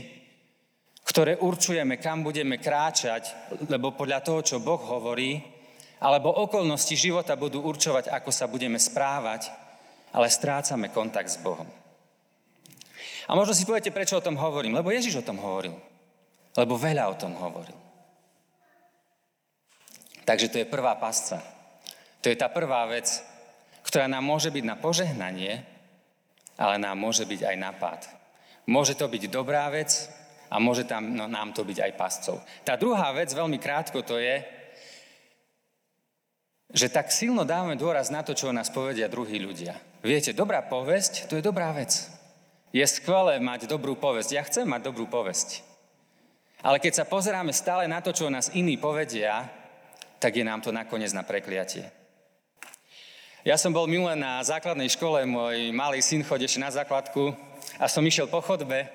ktoré 1.08 1.40
určujeme, 1.42 1.98
kam 1.98 2.22
budeme 2.22 2.62
kráčať, 2.62 3.54
lebo 3.66 3.96
podľa 3.96 4.20
toho, 4.22 4.40
čo 4.46 4.58
Boh 4.62 4.78
hovorí, 4.78 5.42
alebo 5.98 6.30
okolnosti 6.30 6.94
života 6.94 7.34
budú 7.34 7.66
určovať, 7.66 8.14
ako 8.14 8.30
sa 8.30 8.46
budeme 8.46 8.78
správať, 8.78 9.50
ale 10.14 10.30
strácame 10.30 10.94
kontakt 10.94 11.34
s 11.34 11.42
Bohom. 11.42 11.66
A 13.28 13.36
možno 13.36 13.52
si 13.52 13.68
poviete, 13.68 13.92
prečo 13.92 14.18
o 14.18 14.24
tom 14.24 14.40
hovorím. 14.40 14.80
Lebo 14.80 14.88
Ježiš 14.88 15.20
o 15.20 15.28
tom 15.28 15.36
hovoril. 15.42 15.76
Lebo 16.56 16.80
veľa 16.80 17.12
o 17.12 17.20
tom 17.20 17.36
hovoril. 17.36 17.76
Takže 20.24 20.48
to 20.48 20.60
je 20.64 20.68
prvá 20.68 20.96
pasca. 20.96 21.44
To 22.24 22.32
je 22.32 22.40
tá 22.40 22.48
prvá 22.48 22.88
vec, 22.88 23.08
ktorá 23.84 24.08
nám 24.08 24.24
môže 24.24 24.52
byť 24.52 24.64
na 24.64 24.76
požehnanie, 24.80 25.64
ale 26.60 26.76
nám 26.80 26.96
môže 27.00 27.28
byť 27.28 27.42
aj 27.52 27.56
napad. 27.60 28.00
Môže 28.68 29.00
to 29.00 29.08
byť 29.08 29.32
dobrá 29.32 29.72
vec 29.72 30.12
a 30.52 30.60
môže 30.60 30.84
tam, 30.84 31.16
no, 31.16 31.28
nám 31.28 31.56
to 31.56 31.64
byť 31.64 31.88
aj 31.88 31.92
pascov. 31.96 32.44
Tá 32.68 32.76
druhá 32.76 33.16
vec, 33.16 33.32
veľmi 33.32 33.56
krátko 33.60 34.04
to 34.04 34.20
je, 34.20 34.44
že 36.68 36.92
tak 36.92 37.08
silno 37.16 37.48
dávame 37.48 37.80
dôraz 37.80 38.12
na 38.12 38.28
to, 38.28 38.36
čo 38.36 38.52
nás 38.52 38.68
povedia 38.68 39.08
druhí 39.08 39.40
ľudia. 39.40 39.80
Viete, 40.04 40.36
dobrá 40.36 40.60
povesť, 40.60 41.32
to 41.32 41.40
je 41.40 41.44
dobrá 41.48 41.72
vec. 41.72 42.12
Je 42.76 42.84
skvelé 42.84 43.40
mať 43.40 43.72
dobrú 43.72 43.96
povesť. 43.96 44.30
Ja 44.36 44.44
chcem 44.44 44.68
mať 44.68 44.92
dobrú 44.92 45.08
povesť. 45.08 45.64
Ale 46.60 46.84
keď 46.84 47.00
sa 47.00 47.06
pozeráme 47.08 47.56
stále 47.56 47.88
na 47.88 48.04
to, 48.04 48.12
čo 48.12 48.28
nás 48.28 48.52
iní 48.52 48.76
povedia, 48.76 49.48
tak 50.20 50.36
je 50.36 50.44
nám 50.44 50.60
to 50.60 50.76
nakoniec 50.76 51.16
na 51.16 51.24
prekliatie. 51.24 51.88
Ja 53.48 53.56
som 53.56 53.72
bol 53.72 53.88
milé 53.88 54.20
na 54.20 54.44
základnej 54.44 54.92
škole, 54.92 55.24
môj 55.24 55.72
malý 55.72 56.04
syn 56.04 56.28
chodí 56.28 56.52
na 56.60 56.68
základku 56.68 57.32
a 57.78 57.86
som 57.86 58.06
išiel 58.06 58.28
po 58.28 58.42
chodbe 58.42 58.90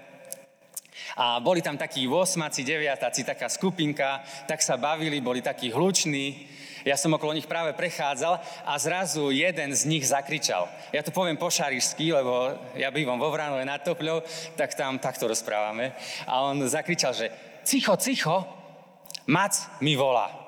a 1.17 1.41
boli 1.41 1.61
tam 1.61 1.77
takí 1.77 2.09
8 2.09 2.41
deviatáci, 2.65 3.25
taká 3.25 3.49
skupinka, 3.49 4.25
tak 4.49 4.63
sa 4.63 4.77
bavili, 4.77 5.21
boli 5.21 5.43
takí 5.45 5.73
hluční. 5.73 6.49
Ja 6.83 6.99
som 6.99 7.15
okolo 7.15 7.31
nich 7.31 7.47
práve 7.47 7.79
prechádzal 7.79 8.43
a 8.67 8.73
zrazu 8.75 9.31
jeden 9.31 9.71
z 9.71 9.87
nich 9.87 10.03
zakričal. 10.03 10.67
Ja 10.91 11.07
to 11.07 11.15
poviem 11.15 11.39
po 11.39 11.47
šarišsky, 11.47 12.11
lebo 12.11 12.59
ja 12.75 12.91
bývam 12.91 13.23
vo 13.23 13.31
Vránove 13.31 13.63
nad 13.63 13.87
Topľou, 13.87 14.27
tak 14.59 14.75
tam 14.75 14.99
takto 14.99 15.31
rozprávame. 15.31 15.95
A 16.27 16.43
on 16.43 16.59
zakričal, 16.67 17.15
že 17.15 17.31
cicho, 17.63 17.95
cicho, 18.03 18.43
mac 19.31 19.55
mi 19.79 19.95
volá. 19.95 20.42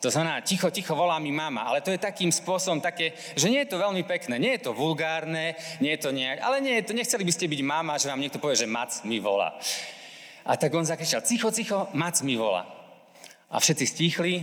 To 0.00 0.08
znamená, 0.08 0.40
ticho, 0.40 0.72
ticho 0.72 0.96
volá 0.96 1.20
mi 1.20 1.28
mama, 1.28 1.68
ale 1.68 1.84
to 1.84 1.92
je 1.92 2.00
takým 2.00 2.32
spôsobom 2.32 2.80
také, 2.80 3.12
že 3.36 3.52
nie 3.52 3.60
je 3.60 3.76
to 3.76 3.76
veľmi 3.76 4.00
pekné, 4.08 4.40
nie 4.40 4.56
je 4.56 4.64
to 4.64 4.72
vulgárne, 4.72 5.52
nie 5.76 5.92
je 5.92 6.00
to 6.00 6.10
nejak, 6.10 6.40
ale 6.40 6.64
nie 6.64 6.80
je 6.80 6.88
to, 6.88 6.92
nechceli 6.96 7.20
by 7.20 7.32
ste 7.36 7.52
byť 7.52 7.60
mama, 7.60 8.00
že 8.00 8.08
vám 8.08 8.20
niekto 8.20 8.40
povie, 8.40 8.56
že 8.56 8.64
mac 8.64 8.96
mi 9.04 9.20
volá. 9.20 9.60
A 10.48 10.56
tak 10.56 10.72
on 10.72 10.88
zakričal, 10.88 11.20
cicho, 11.20 11.52
cicho, 11.52 11.92
mac 11.92 12.16
mi 12.24 12.32
volá. 12.32 12.64
A 13.52 13.60
všetci 13.60 13.84
stichli, 13.84 14.40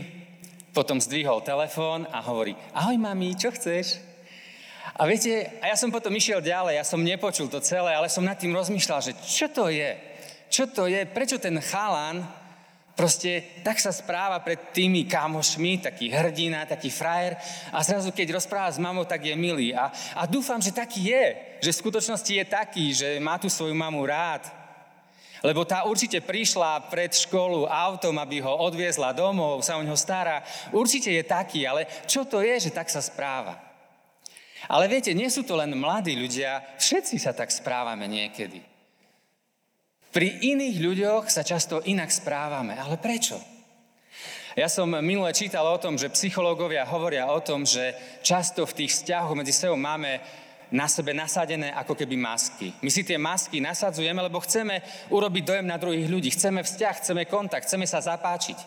potom 0.78 1.02
zdvihol 1.02 1.42
telefón 1.42 2.06
a 2.14 2.22
hovorí, 2.22 2.54
ahoj 2.78 3.02
mami, 3.02 3.34
čo 3.34 3.50
chceš? 3.50 3.98
A 4.94 5.10
viete, 5.10 5.58
a 5.58 5.74
ja 5.74 5.78
som 5.78 5.90
potom 5.90 6.14
išiel 6.14 6.38
ďalej, 6.38 6.78
ja 6.78 6.86
som 6.86 7.02
nepočul 7.02 7.50
to 7.50 7.58
celé, 7.66 7.98
ale 7.98 8.14
som 8.14 8.22
nad 8.22 8.38
tým 8.38 8.54
rozmýšľal, 8.54 9.02
že 9.02 9.18
čo 9.26 9.50
to 9.50 9.74
je? 9.74 9.98
Čo 10.54 10.70
to 10.70 10.86
je? 10.86 11.02
Prečo 11.10 11.42
ten 11.42 11.58
chalan 11.66 12.22
Proste 12.98 13.62
tak 13.62 13.78
sa 13.78 13.94
správa 13.94 14.42
pred 14.42 14.74
tými 14.74 15.06
kamošmi, 15.06 15.86
taký 15.86 16.10
hrdina, 16.10 16.66
taký 16.66 16.90
frajer 16.90 17.38
a 17.70 17.86
zrazu 17.86 18.10
keď 18.10 18.42
rozpráva 18.42 18.74
s 18.74 18.82
mamou, 18.82 19.06
tak 19.06 19.22
je 19.22 19.38
milý. 19.38 19.70
A, 19.70 19.94
a 20.18 20.26
dúfam, 20.26 20.58
že 20.58 20.74
taký 20.74 21.14
je, 21.14 21.26
že 21.62 21.78
v 21.78 21.82
skutočnosti 21.86 22.34
je 22.34 22.46
taký, 22.50 22.86
že 22.98 23.22
má 23.22 23.38
tu 23.38 23.54
svoju 23.54 23.78
mamu 23.78 24.02
rád. 24.02 24.50
Lebo 25.46 25.62
tá 25.62 25.86
určite 25.86 26.26
prišla 26.26 26.90
pred 26.90 27.14
školu 27.14 27.70
autom, 27.70 28.18
aby 28.18 28.42
ho 28.42 28.50
odviezla 28.66 29.14
domov, 29.14 29.62
sa 29.62 29.78
o 29.78 29.86
neho 29.86 29.94
stará. 29.94 30.42
Určite 30.74 31.14
je 31.14 31.22
taký, 31.22 31.70
ale 31.70 31.86
čo 32.10 32.26
to 32.26 32.42
je, 32.42 32.58
že 32.58 32.74
tak 32.74 32.90
sa 32.90 32.98
správa? 32.98 33.62
Ale 34.66 34.90
viete, 34.90 35.14
nie 35.14 35.30
sú 35.30 35.46
to 35.46 35.54
len 35.54 35.78
mladí 35.78 36.18
ľudia, 36.18 36.66
všetci 36.82 37.22
sa 37.22 37.30
tak 37.38 37.54
správame 37.54 38.10
niekedy. 38.10 38.77
Pri 40.12 40.28
iných 40.56 40.78
ľuďoch 40.80 41.26
sa 41.28 41.44
často 41.44 41.84
inak 41.84 42.10
správame. 42.10 42.80
Ale 42.80 42.98
prečo? 42.98 43.38
Ja 44.58 44.66
som 44.66 44.90
minule 44.90 45.30
čítal 45.38 45.70
o 45.70 45.78
tom, 45.78 46.02
že 46.02 46.10
psychológovia 46.10 46.82
hovoria 46.90 47.30
o 47.30 47.38
tom, 47.46 47.62
že 47.62 47.94
často 48.26 48.66
v 48.66 48.84
tých 48.84 48.92
vzťahoch 48.98 49.38
medzi 49.38 49.54
sebou 49.54 49.78
máme 49.78 50.18
na 50.74 50.90
sebe 50.90 51.14
nasadené 51.14 51.72
ako 51.78 51.94
keby 51.94 52.18
masky. 52.18 52.74
My 52.82 52.90
si 52.90 53.06
tie 53.06 53.22
masky 53.22 53.62
nasadzujeme, 53.62 54.18
lebo 54.18 54.42
chceme 54.42 54.82
urobiť 55.14 55.44
dojem 55.46 55.68
na 55.70 55.78
druhých 55.78 56.10
ľudí. 56.10 56.34
Chceme 56.34 56.66
vzťah, 56.66 56.96
chceme 57.00 57.24
kontakt, 57.30 57.70
chceme 57.70 57.86
sa 57.86 58.02
zapáčiť. 58.02 58.58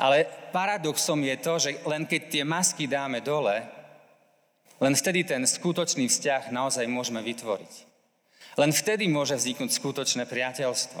Ale 0.00 0.26
paradoxom 0.54 1.18
je 1.28 1.36
to, 1.36 1.54
že 1.58 1.70
len 1.84 2.08
keď 2.08 2.22
tie 2.30 2.42
masky 2.46 2.88
dáme 2.88 3.20
dole, 3.20 3.60
len 4.80 4.94
vtedy 4.96 5.28
ten 5.28 5.44
skutočný 5.44 6.08
vzťah 6.08 6.48
naozaj 6.54 6.88
môžeme 6.88 7.20
vytvoriť. 7.20 7.89
Len 8.58 8.70
vtedy 8.74 9.06
môže 9.06 9.38
vzniknúť 9.38 9.70
skutočné 9.70 10.26
priateľstvo. 10.26 11.00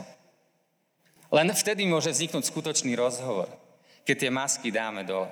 Len 1.30 1.48
vtedy 1.54 1.86
môže 1.86 2.10
vzniknúť 2.10 2.46
skutočný 2.46 2.94
rozhovor, 2.98 3.46
keď 4.02 4.16
tie 4.18 4.30
masky 4.30 4.68
dáme 4.74 5.06
dole. 5.06 5.30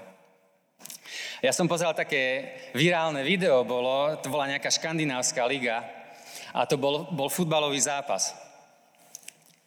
Ja 1.39 1.55
som 1.55 1.71
pozeral 1.71 1.95
také 1.95 2.55
virálne 2.75 3.23
video, 3.23 3.63
bolo, 3.63 4.19
to 4.19 4.31
bola 4.31 4.51
nejaká 4.51 4.71
škandinávska 4.75 5.47
liga 5.47 5.87
A 6.55 6.67
to 6.67 6.75
bol, 6.81 7.07
bol 7.15 7.31
futbalový 7.31 7.79
zápas. 7.79 8.35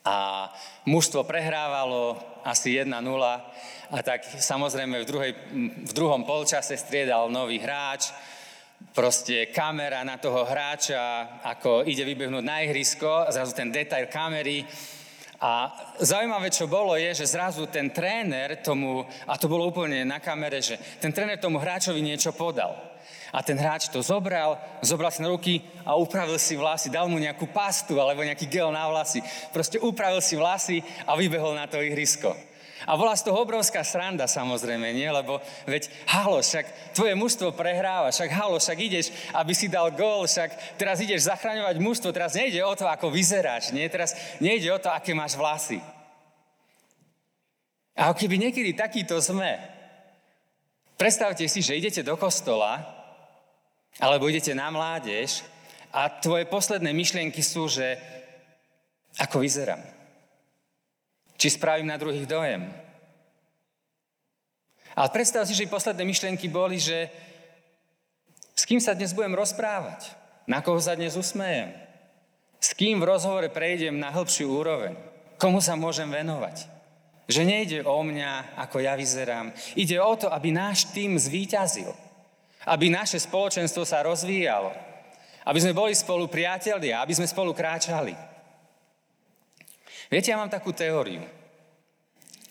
A 0.01 0.50
mužstvo 0.84 1.22
prehrávalo 1.24 2.17
asi 2.41 2.74
1-0 2.74 2.89
a 3.91 3.98
tak 4.01 4.25
samozrejme 4.25 5.03
v, 5.03 5.05
druhej, 5.05 5.31
v 5.86 5.91
druhom 5.93 6.25
polčase 6.25 6.74
striedal 6.74 7.29
nový 7.29 7.62
hráč, 7.62 8.10
proste 8.92 9.54
kamera 9.54 10.04
na 10.04 10.18
toho 10.18 10.44
hráča, 10.44 11.40
ako 11.46 11.88
ide 11.88 12.04
vybehnúť 12.04 12.44
na 12.44 12.66
ihrisko, 12.66 13.30
zrazu 13.32 13.56
ten 13.56 13.72
detail 13.72 14.10
kamery. 14.10 14.66
A 15.42 15.74
zaujímavé, 15.98 16.54
čo 16.54 16.70
bolo, 16.70 16.94
je, 16.94 17.18
že 17.18 17.34
zrazu 17.34 17.66
ten 17.66 17.90
tréner 17.90 18.62
tomu, 18.62 19.02
a 19.26 19.34
to 19.42 19.50
bolo 19.50 19.74
úplne 19.74 20.06
na 20.06 20.22
kamere, 20.22 20.62
že 20.62 20.78
ten 21.02 21.10
tréner 21.10 21.42
tomu 21.42 21.58
hráčovi 21.58 21.98
niečo 21.98 22.30
podal. 22.30 22.78
A 23.32 23.42
ten 23.42 23.56
hráč 23.56 23.88
to 23.90 24.04
zobral, 24.04 24.60
zobral 24.84 25.10
si 25.10 25.24
na 25.24 25.32
ruky 25.32 25.64
a 25.88 25.96
upravil 25.96 26.36
si 26.36 26.60
vlasy, 26.60 26.92
dal 26.92 27.08
mu 27.08 27.16
nejakú 27.18 27.48
pastu 27.50 27.98
alebo 27.98 28.22
nejaký 28.22 28.46
gel 28.52 28.70
na 28.70 28.86
vlasy. 28.92 29.24
Proste 29.56 29.80
upravil 29.80 30.20
si 30.20 30.36
vlasy 30.36 30.78
a 31.08 31.16
vybehol 31.16 31.56
na 31.56 31.66
to 31.66 31.80
ihrisko. 31.80 32.50
A 32.90 32.98
bola 32.98 33.14
z 33.14 33.30
toho 33.30 33.46
obrovská 33.46 33.86
sranda 33.86 34.26
samozrejme, 34.26 34.90
nie? 34.94 35.06
Lebo 35.06 35.38
veď, 35.70 35.90
halo, 36.10 36.42
však 36.42 36.98
tvoje 36.98 37.14
mužstvo 37.14 37.54
prehráva, 37.54 38.10
však 38.10 38.30
halo, 38.34 38.58
však 38.58 38.78
ideš, 38.82 39.14
aby 39.38 39.54
si 39.54 39.70
dal 39.70 39.94
gól, 39.94 40.26
však 40.26 40.78
teraz 40.82 40.98
ideš 40.98 41.30
zachraňovať 41.30 41.76
mužstvo, 41.78 42.10
teraz 42.10 42.34
nejde 42.34 42.62
o 42.66 42.74
to, 42.74 42.90
ako 42.90 43.14
vyzeráš, 43.14 43.70
nie? 43.70 43.86
Teraz 43.86 44.18
nejde 44.42 44.74
o 44.74 44.82
to, 44.82 44.90
aké 44.90 45.14
máš 45.14 45.38
vlasy. 45.38 45.78
A 47.94 48.10
keby 48.18 48.42
niekedy 48.42 48.74
takýto 48.74 49.22
sme, 49.22 49.62
predstavte 50.98 51.46
si, 51.46 51.62
že 51.62 51.78
idete 51.78 52.02
do 52.02 52.18
kostola 52.18 52.82
alebo 54.00 54.26
idete 54.26 54.56
na 54.58 54.72
mládež 54.74 55.44
a 55.92 56.08
tvoje 56.08 56.48
posledné 56.48 56.96
myšlienky 56.96 57.44
sú, 57.44 57.68
že 57.68 58.00
ako 59.20 59.44
vyzerám. 59.44 60.00
Či 61.41 61.57
spravím 61.57 61.89
na 61.89 61.98
druhých 61.98 62.29
dojem. 62.29 62.69
Ale 64.93 65.10
predstav 65.10 65.50
si, 65.50 65.57
že 65.57 65.65
posledné 65.65 66.05
myšlienky 66.05 66.45
boli, 66.45 66.77
že 66.77 67.10
s 68.53 68.62
kým 68.62 68.77
sa 68.77 68.93
dnes 68.93 69.10
budem 69.10 69.33
rozprávať, 69.33 70.13
na 70.45 70.62
koho 70.62 70.77
sa 70.77 70.93
dnes 70.93 71.17
usmejem, 71.17 71.74
s 72.62 72.77
kým 72.77 73.01
v 73.01 73.10
rozhovore 73.10 73.50
prejdem 73.50 73.98
na 73.98 74.13
hĺbšiu 74.13 74.53
úroveň, 74.53 74.93
komu 75.41 75.57
sa 75.65 75.74
môžem 75.74 76.05
venovať. 76.05 76.69
Že 77.25 77.41
nejde 77.48 77.79
o 77.89 77.98
mňa, 78.05 78.62
ako 78.62 78.77
ja 78.86 78.93
vyzerám. 78.93 79.50
Ide 79.74 79.98
o 79.98 80.13
to, 80.13 80.29
aby 80.29 80.53
náš 80.53 80.93
tým 80.93 81.17
zvíťazil. 81.17 81.89
Aby 82.69 82.93
naše 82.93 83.17
spoločenstvo 83.17 83.81
sa 83.81 84.05
rozvíjalo. 84.05 84.69
Aby 85.41 85.57
sme 85.57 85.74
boli 85.74 85.98
spolu 85.98 86.29
priatelia, 86.29 87.01
aby 87.01 87.17
sme 87.17 87.25
spolu 87.25 87.55
kráčali. 87.55 88.13
Viete, 90.12 90.36
ja 90.36 90.36
mám 90.36 90.51
takú 90.51 90.75
teóriu, 90.75 91.24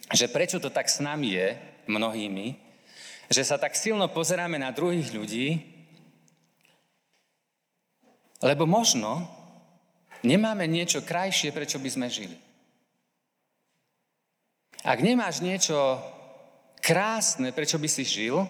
že 0.08 0.32
prečo 0.32 0.56
to 0.56 0.72
tak 0.72 0.88
s 0.88 1.04
nami 1.04 1.36
je, 1.36 1.48
mnohými, 1.92 2.56
že 3.28 3.44
sa 3.44 3.60
tak 3.60 3.76
silno 3.76 4.08
pozeráme 4.08 4.56
na 4.56 4.72
druhých 4.72 5.12
ľudí, 5.12 5.60
lebo 8.40 8.64
možno 8.64 9.28
nemáme 10.24 10.64
niečo 10.64 11.04
krajšie, 11.04 11.52
prečo 11.52 11.76
by 11.76 11.90
sme 11.92 12.08
žili. 12.08 12.36
Ak 14.80 15.04
nemáš 15.04 15.44
niečo 15.44 15.76
krásne, 16.80 17.52
prečo 17.52 17.76
by 17.76 17.88
si 17.92 18.08
žil, 18.08 18.48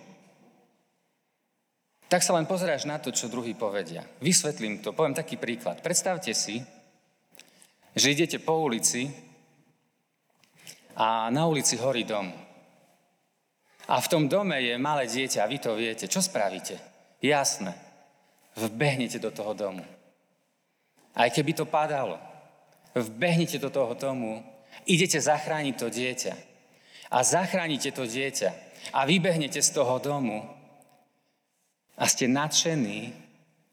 tak 2.06 2.22
sa 2.22 2.38
len 2.38 2.46
pozeráš 2.46 2.86
na 2.86 3.02
to, 3.02 3.10
čo 3.10 3.26
druhý 3.26 3.58
povedia. 3.58 4.06
Vysvetlím 4.22 4.78
to, 4.78 4.94
poviem 4.94 5.18
taký 5.18 5.34
príklad. 5.34 5.82
Predstavte 5.82 6.30
si, 6.30 6.62
že 7.96 8.12
idete 8.12 8.38
po 8.38 8.62
ulici 8.62 9.10
a 10.94 11.30
na 11.30 11.46
ulici 11.46 11.76
horí 11.76 12.04
dom. 12.04 12.28
A 13.90 13.98
v 13.98 14.10
tom 14.10 14.30
dome 14.30 14.62
je 14.62 14.78
malé 14.78 15.10
dieťa 15.10 15.42
a 15.42 15.50
vy 15.50 15.58
to 15.58 15.74
viete. 15.74 16.06
Čo 16.06 16.22
spravíte? 16.22 16.78
Jasné. 17.18 17.74
Vbehnete 18.54 19.18
do 19.18 19.34
toho 19.34 19.50
domu. 19.54 19.82
Aj 21.14 21.26
keby 21.26 21.58
to 21.58 21.66
padalo. 21.66 22.18
Vbehnete 22.94 23.58
do 23.58 23.70
toho 23.70 23.94
domu, 23.94 24.42
idete 24.86 25.18
zachrániť 25.18 25.74
to 25.78 25.86
dieťa. 25.90 26.34
A 27.10 27.18
zachránite 27.26 27.90
to 27.90 28.06
dieťa. 28.06 28.50
A 28.94 29.06
vybehnete 29.06 29.58
z 29.58 29.70
toho 29.74 29.98
domu 29.98 30.46
a 31.98 32.04
ste 32.06 32.30
nadšení 32.30 33.12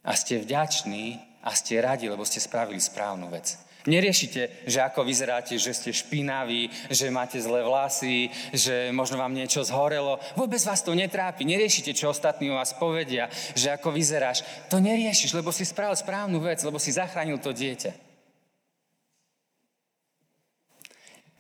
a 0.04 0.12
ste 0.18 0.42
vďační 0.42 1.22
a 1.46 1.54
ste 1.56 1.80
radi, 1.80 2.10
lebo 2.10 2.26
ste 2.26 2.44
spravili 2.44 2.82
správnu 2.82 3.30
vec. 3.32 3.67
Neriešite, 3.88 4.68
že 4.68 4.84
ako 4.84 5.08
vyzeráte, 5.08 5.56
že 5.56 5.72
ste 5.72 5.96
špinaví, 5.96 6.68
že 6.92 7.08
máte 7.08 7.40
zlé 7.40 7.64
vlasy, 7.64 8.28
že 8.52 8.92
možno 8.92 9.16
vám 9.16 9.32
niečo 9.32 9.64
zhorelo. 9.64 10.20
Vôbec 10.36 10.60
vás 10.68 10.84
to 10.84 10.92
netrápi. 10.92 11.48
Neriešite, 11.48 11.96
čo 11.96 12.12
ostatní 12.12 12.52
o 12.52 12.60
vás 12.60 12.76
povedia, 12.76 13.32
že 13.56 13.72
ako 13.72 13.96
vyzeráš. 13.96 14.44
To 14.68 14.84
neriešiš, 14.84 15.32
lebo 15.32 15.56
si 15.56 15.64
spravil 15.64 15.96
správnu 15.96 16.36
vec, 16.44 16.60
lebo 16.68 16.76
si 16.76 16.92
zachránil 16.92 17.40
to 17.40 17.56
dieťa. 17.56 17.96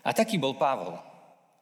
A 0.08 0.16
taký 0.16 0.40
bol 0.40 0.56
Pavol. 0.56 0.96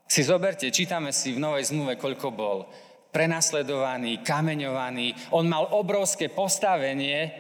Si 0.06 0.22
zoberte, 0.22 0.70
čítame 0.70 1.10
si 1.10 1.34
v 1.34 1.42
Novej 1.42 1.74
zmluve, 1.74 1.98
koľko 1.98 2.30
bol 2.30 2.70
prenasledovaný, 3.10 4.22
kameňovaný. 4.22 5.34
On 5.34 5.50
mal 5.50 5.66
obrovské 5.74 6.30
postavenie, 6.30 7.34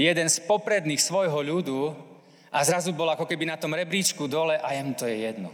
jeden 0.00 0.28
z 0.32 0.40
popredných 0.48 1.04
svojho 1.04 1.44
ľudu 1.44 2.08
a 2.50 2.58
zrazu 2.66 2.90
bol 2.90 3.06
ako 3.06 3.24
keby 3.30 3.46
na 3.46 3.56
tom 3.56 3.70
rebríčku 3.74 4.26
dole 4.26 4.58
a 4.58 4.74
jemu 4.74 4.92
to 4.98 5.06
je 5.06 5.16
jedno. 5.22 5.50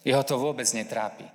Jeho 0.00 0.24
to 0.24 0.40
vôbec 0.40 0.66
netrápi. 0.72 1.28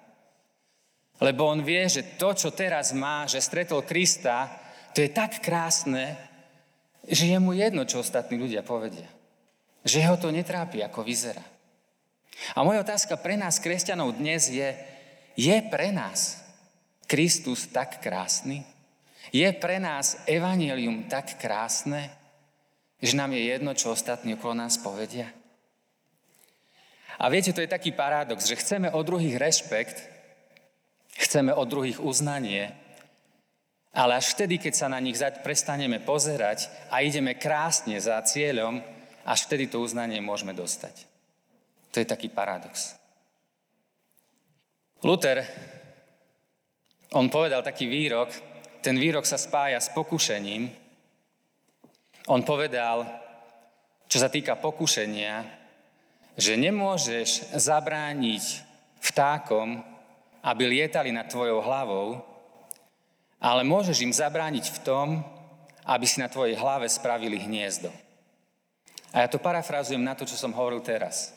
Lebo 1.21 1.49
on 1.49 1.65
vie, 1.65 1.85
že 1.89 2.17
to, 2.17 2.33
čo 2.33 2.53
teraz 2.53 2.93
má, 2.93 3.25
že 3.25 3.41
stretol 3.41 3.85
Krista, 3.85 4.49
to 4.93 5.01
je 5.01 5.09
tak 5.09 5.41
krásne, 5.41 6.17
že 7.05 7.29
je 7.29 7.37
mu 7.37 7.53
jedno, 7.53 7.85
čo 7.85 8.01
ostatní 8.01 8.37
ľudia 8.37 8.61
povedia. 8.65 9.07
Že 9.85 9.99
ho 10.09 10.15
to 10.17 10.29
netrápi, 10.33 10.81
ako 10.83 11.05
vyzerá. 11.05 11.41
A 12.53 12.61
moja 12.61 12.85
otázka 12.85 13.17
pre 13.17 13.33
nás, 13.33 13.57
kresťanov, 13.57 14.17
dnes 14.17 14.49
je, 14.49 14.69
je 15.33 15.57
pre 15.73 15.89
nás 15.89 16.37
Kristus 17.09 17.65
tak 17.69 17.97
krásny? 18.03 18.61
Je 19.33 19.47
pre 19.57 19.81
nás 19.81 20.21
evanelium 20.29 21.09
tak 21.09 21.39
krásne, 21.41 22.13
že 23.01 23.13
nám 23.17 23.33
je 23.33 23.43
jedno, 23.45 23.71
čo 23.77 23.93
ostatní 23.93 24.33
okolo 24.33 24.57
nás 24.57 24.77
povedia? 24.81 25.29
A 27.17 27.29
viete, 27.33 27.53
to 27.53 27.61
je 27.61 27.69
taký 27.69 27.93
paradox, 27.93 28.45
že 28.45 28.57
chceme 28.61 28.93
od 28.93 29.01
druhých 29.01 29.41
rešpekt, 29.41 29.97
chceme 31.17 31.49
od 31.53 31.65
druhých 31.65 31.97
uznanie, 31.97 32.73
ale 33.97 34.21
až 34.21 34.37
vtedy, 34.37 34.61
keď 34.61 34.73
sa 34.77 34.87
na 34.93 35.01
nich 35.01 35.17
prestaneme 35.41 35.97
pozerať 35.97 36.69
a 36.93 37.01
ideme 37.01 37.33
krásne 37.33 37.97
za 37.97 38.21
cieľom, 38.21 38.77
až 39.25 39.49
vtedy 39.49 39.65
to 39.65 39.81
uznanie 39.81 40.21
môžeme 40.21 40.53
dostať. 40.53 41.09
To 41.91 41.97
je 41.97 42.05
taký 42.05 42.29
paradox. 42.29 42.93
Luther 45.01 45.41
on 47.17 47.29
povedal 47.33 47.65
taký 47.65 47.89
výrok, 47.89 48.29
ten 48.85 48.99
výrok 48.99 49.25
sa 49.25 49.41
spája 49.41 49.81
s 49.81 49.89
pokušením. 49.89 50.69
On 52.27 52.43
povedal, 52.43 53.07
čo 54.11 54.19
sa 54.19 54.27
týka 54.27 54.59
pokušenia, 54.59 55.47
že 56.35 56.59
nemôžeš 56.59 57.55
zabrániť 57.55 58.43
vtákom, 58.99 59.79
aby 60.43 60.63
lietali 60.67 61.15
nad 61.15 61.31
tvojou 61.31 61.63
hlavou, 61.63 62.19
ale 63.39 63.63
môžeš 63.63 64.03
im 64.03 64.11
zabrániť 64.11 64.65
v 64.75 64.79
tom, 64.83 65.07
aby 65.87 66.03
si 66.03 66.19
na 66.19 66.27
tvojej 66.27 66.59
hlave 66.59 66.91
spravili 66.91 67.39
hniezdo. 67.39 67.89
A 69.15 69.23
ja 69.23 69.27
to 69.31 69.39
parafrazujem 69.39 70.03
na 70.03 70.11
to, 70.11 70.27
čo 70.27 70.35
som 70.35 70.51
hovoril 70.51 70.83
teraz. 70.83 71.31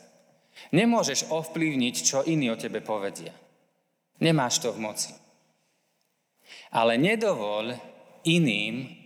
Nemôžeš 0.74 1.30
ovplyvniť, 1.30 1.94
čo 2.02 2.26
iní 2.26 2.50
o 2.50 2.58
tebe 2.58 2.82
povedia. 2.82 3.30
Nemáš 4.18 4.58
to 4.58 4.74
v 4.74 4.82
moci. 4.82 5.14
Ale 6.74 6.98
nedovol 6.98 7.72
iným, 8.26 8.99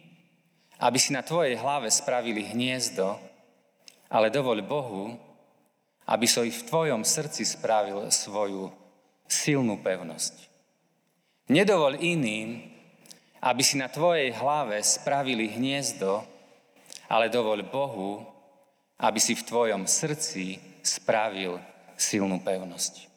aby 0.80 0.98
si 0.98 1.14
na 1.14 1.22
tvojej 1.22 1.54
hlave 1.58 1.90
spravili 1.90 2.50
hniezdo, 2.50 3.18
ale 4.10 4.30
dovoľ 4.30 4.58
Bohu, 4.62 5.14
aby 6.06 6.26
so 6.28 6.44
i 6.44 6.52
v 6.52 6.66
tvojom 6.66 7.02
srdci 7.02 7.42
spravil 7.48 8.10
svoju 8.12 8.68
silnú 9.24 9.80
pevnosť. 9.80 10.52
Nedovol 11.48 12.00
iným, 12.00 12.60
aby 13.44 13.62
si 13.64 13.76
na 13.76 13.92
tvojej 13.92 14.32
hlave 14.32 14.80
spravili 14.80 15.52
hniezdo, 15.52 16.24
ale 17.08 17.28
dovoľ 17.28 17.60
Bohu, 17.68 18.24
aby 19.00 19.20
si 19.20 19.36
v 19.36 19.44
tvojom 19.44 19.84
srdci 19.84 20.56
spravil 20.80 21.60
silnú 21.96 22.40
pevnosť. 22.40 23.12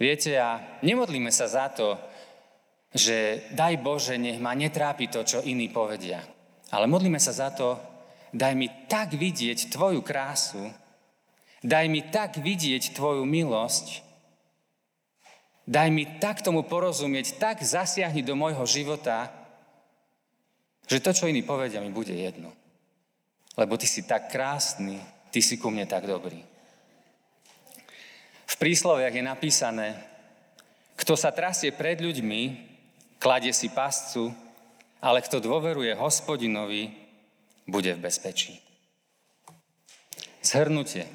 Viete, 0.00 0.34
a 0.40 0.80
nemodlíme 0.80 1.28
sa 1.28 1.46
za 1.46 1.68
to, 1.68 2.00
že 2.92 3.48
daj 3.52 3.80
Bože, 3.80 4.16
nech 4.20 4.40
ma 4.40 4.52
netrápi 4.52 5.08
to, 5.08 5.24
čo 5.24 5.44
iní 5.44 5.68
povedia. 5.72 6.20
Ale 6.72 6.88
modlíme 6.88 7.20
sa 7.20 7.36
za 7.36 7.52
to, 7.52 7.76
daj 8.32 8.56
mi 8.56 8.72
tak 8.88 9.12
vidieť 9.12 9.68
Tvoju 9.68 10.00
krásu, 10.00 10.72
daj 11.60 11.86
mi 11.92 12.00
tak 12.00 12.40
vidieť 12.40 12.96
Tvoju 12.96 13.28
milosť, 13.28 14.00
daj 15.68 15.88
mi 15.92 16.08
tak 16.16 16.40
tomu 16.40 16.64
porozumieť, 16.64 17.36
tak 17.36 17.60
zasiahni 17.60 18.24
do 18.24 18.32
môjho 18.32 18.64
života, 18.64 19.28
že 20.88 20.98
to, 20.98 21.12
čo 21.12 21.28
iní 21.28 21.44
povedia, 21.44 21.84
mi 21.84 21.92
bude 21.92 22.16
jedno. 22.16 22.50
Lebo 23.54 23.76
Ty 23.76 23.86
si 23.86 24.08
tak 24.08 24.32
krásny, 24.32 24.96
Ty 25.28 25.40
si 25.44 25.60
ku 25.60 25.68
mne 25.68 25.84
tak 25.84 26.08
dobrý. 26.08 26.40
V 28.48 28.54
prísloviach 28.56 29.12
je 29.12 29.24
napísané, 29.24 29.88
kto 30.96 31.16
sa 31.16 31.32
trasie 31.32 31.72
pred 31.72 32.00
ľuďmi, 32.00 32.42
kladie 33.20 33.52
si 33.52 33.68
pascu, 33.72 34.32
ale 35.02 35.18
kto 35.26 35.42
dôveruje 35.42 35.98
hospodinovi, 35.98 36.94
bude 37.66 37.90
v 37.98 38.02
bezpečí. 38.06 38.62
Zhrnutie. 40.42 41.06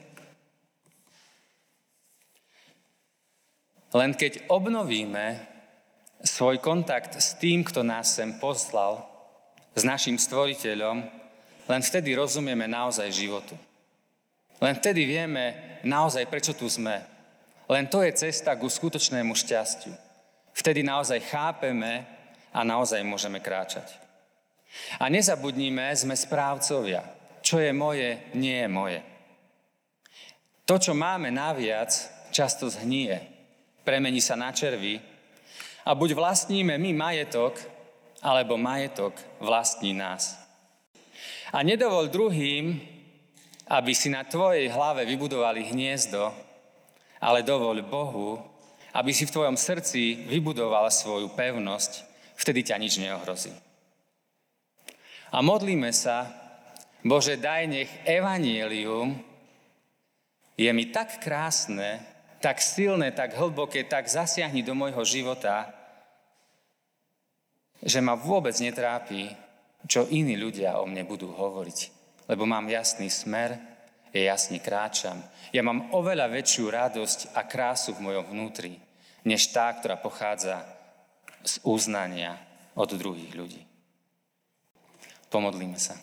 Len 3.96 4.12
keď 4.12 4.52
obnovíme 4.52 5.40
svoj 6.20 6.60
kontakt 6.60 7.16
s 7.16 7.40
tým, 7.40 7.64
kto 7.64 7.88
nás 7.88 8.12
sem 8.12 8.36
poslal, 8.36 9.08
s 9.72 9.88
našim 9.88 10.20
stvoriteľom, 10.20 10.98
len 11.68 11.82
vtedy 11.84 12.12
rozumieme 12.18 12.68
naozaj 12.68 13.08
životu. 13.14 13.56
Len 14.58 14.74
vtedy 14.74 15.06
vieme 15.06 15.80
naozaj, 15.86 16.26
prečo 16.28 16.58
tu 16.58 16.66
sme. 16.66 17.06
Len 17.70 17.86
to 17.86 18.02
je 18.02 18.16
cesta 18.16 18.58
ku 18.58 18.66
skutočnému 18.66 19.36
šťastiu. 19.38 19.94
Vtedy 20.56 20.82
naozaj 20.82 21.22
chápeme 21.30 22.17
a 22.58 22.66
naozaj 22.66 23.06
môžeme 23.06 23.38
kráčať. 23.38 23.86
A 24.98 25.06
nezabudnime, 25.14 25.94
sme 25.94 26.18
správcovia. 26.18 27.06
Čo 27.46 27.62
je 27.62 27.70
moje, 27.70 28.18
nie 28.34 28.66
je 28.66 28.70
moje. 28.70 29.00
To, 30.66 30.82
čo 30.82 30.98
máme 30.98 31.30
naviac, 31.30 31.94
často 32.34 32.66
zhnie, 32.68 33.22
premení 33.86 34.20
sa 34.20 34.34
na 34.36 34.50
červy 34.50 35.00
a 35.86 35.96
buď 35.96 36.18
vlastníme 36.18 36.76
my 36.76 36.92
majetok, 36.92 37.56
alebo 38.20 38.58
majetok 38.58 39.14
vlastní 39.40 39.94
nás. 39.94 40.36
A 41.54 41.64
nedovol 41.64 42.12
druhým, 42.12 42.82
aby 43.70 43.96
si 43.96 44.12
na 44.12 44.26
tvojej 44.28 44.68
hlave 44.68 45.08
vybudovali 45.08 45.72
hniezdo, 45.72 46.34
ale 47.22 47.48
dovoľ 47.48 47.78
Bohu, 47.88 48.42
aby 48.92 49.14
si 49.16 49.24
v 49.24 49.34
tvojom 49.40 49.56
srdci 49.56 50.28
vybudoval 50.28 50.92
svoju 50.92 51.32
pevnosť, 51.32 52.07
vtedy 52.38 52.62
ťa 52.62 52.78
nič 52.78 53.02
neohrozí. 53.02 53.52
A 55.34 55.44
modlíme 55.44 55.92
sa, 55.92 56.30
Bože, 57.04 57.36
daj 57.36 57.68
nech 57.68 57.92
evanielium 58.08 59.18
je 60.58 60.70
mi 60.74 60.90
tak 60.90 61.20
krásne, 61.20 62.02
tak 62.40 62.62
silné, 62.62 63.12
tak 63.12 63.36
hlboké, 63.36 63.86
tak 63.86 64.10
zasiahni 64.10 64.62
do 64.62 64.78
môjho 64.78 65.04
života, 65.06 65.74
že 67.82 68.02
ma 68.02 68.18
vôbec 68.18 68.58
netrápi, 68.58 69.30
čo 69.86 70.10
iní 70.10 70.34
ľudia 70.34 70.82
o 70.82 70.90
mne 70.90 71.06
budú 71.06 71.30
hovoriť. 71.30 71.80
Lebo 72.28 72.50
mám 72.50 72.68
jasný 72.68 73.08
smer, 73.14 73.56
ja 74.12 74.34
jasne 74.34 74.58
kráčam. 74.58 75.22
Ja 75.54 75.62
mám 75.62 75.94
oveľa 75.94 76.28
väčšiu 76.32 76.66
radosť 76.68 77.20
a 77.38 77.46
krásu 77.46 77.94
v 77.96 78.04
mojom 78.10 78.26
vnútri, 78.34 78.82
než 79.24 79.54
tá, 79.54 79.70
ktorá 79.72 79.96
pochádza 80.02 80.77
z 81.48 81.64
uznania 81.64 82.36
od 82.76 82.92
druhých 82.92 83.32
ľudí. 83.32 83.64
Pomodlíme 85.32 85.80
sa. 85.80 85.96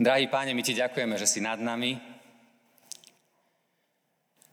Drahý 0.00 0.32
páne, 0.32 0.56
my 0.56 0.64
ti 0.64 0.72
ďakujeme, 0.72 1.16
že 1.20 1.28
si 1.28 1.44
nad 1.44 1.60
nami. 1.60 2.00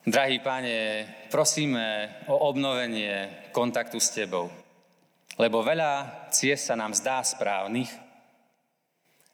Drahý 0.03 0.43
páne, 0.43 1.07
prosíme 1.31 2.11
o 2.27 2.35
obnovenie 2.51 3.47
kontaktu 3.55 3.99
s 3.99 4.11
tebou. 4.11 4.51
Lebo 5.39 5.63
veľa 5.63 6.27
ciest 6.35 6.67
sa 6.67 6.75
nám 6.75 6.91
zdá 6.91 7.23
správnych, 7.23 7.87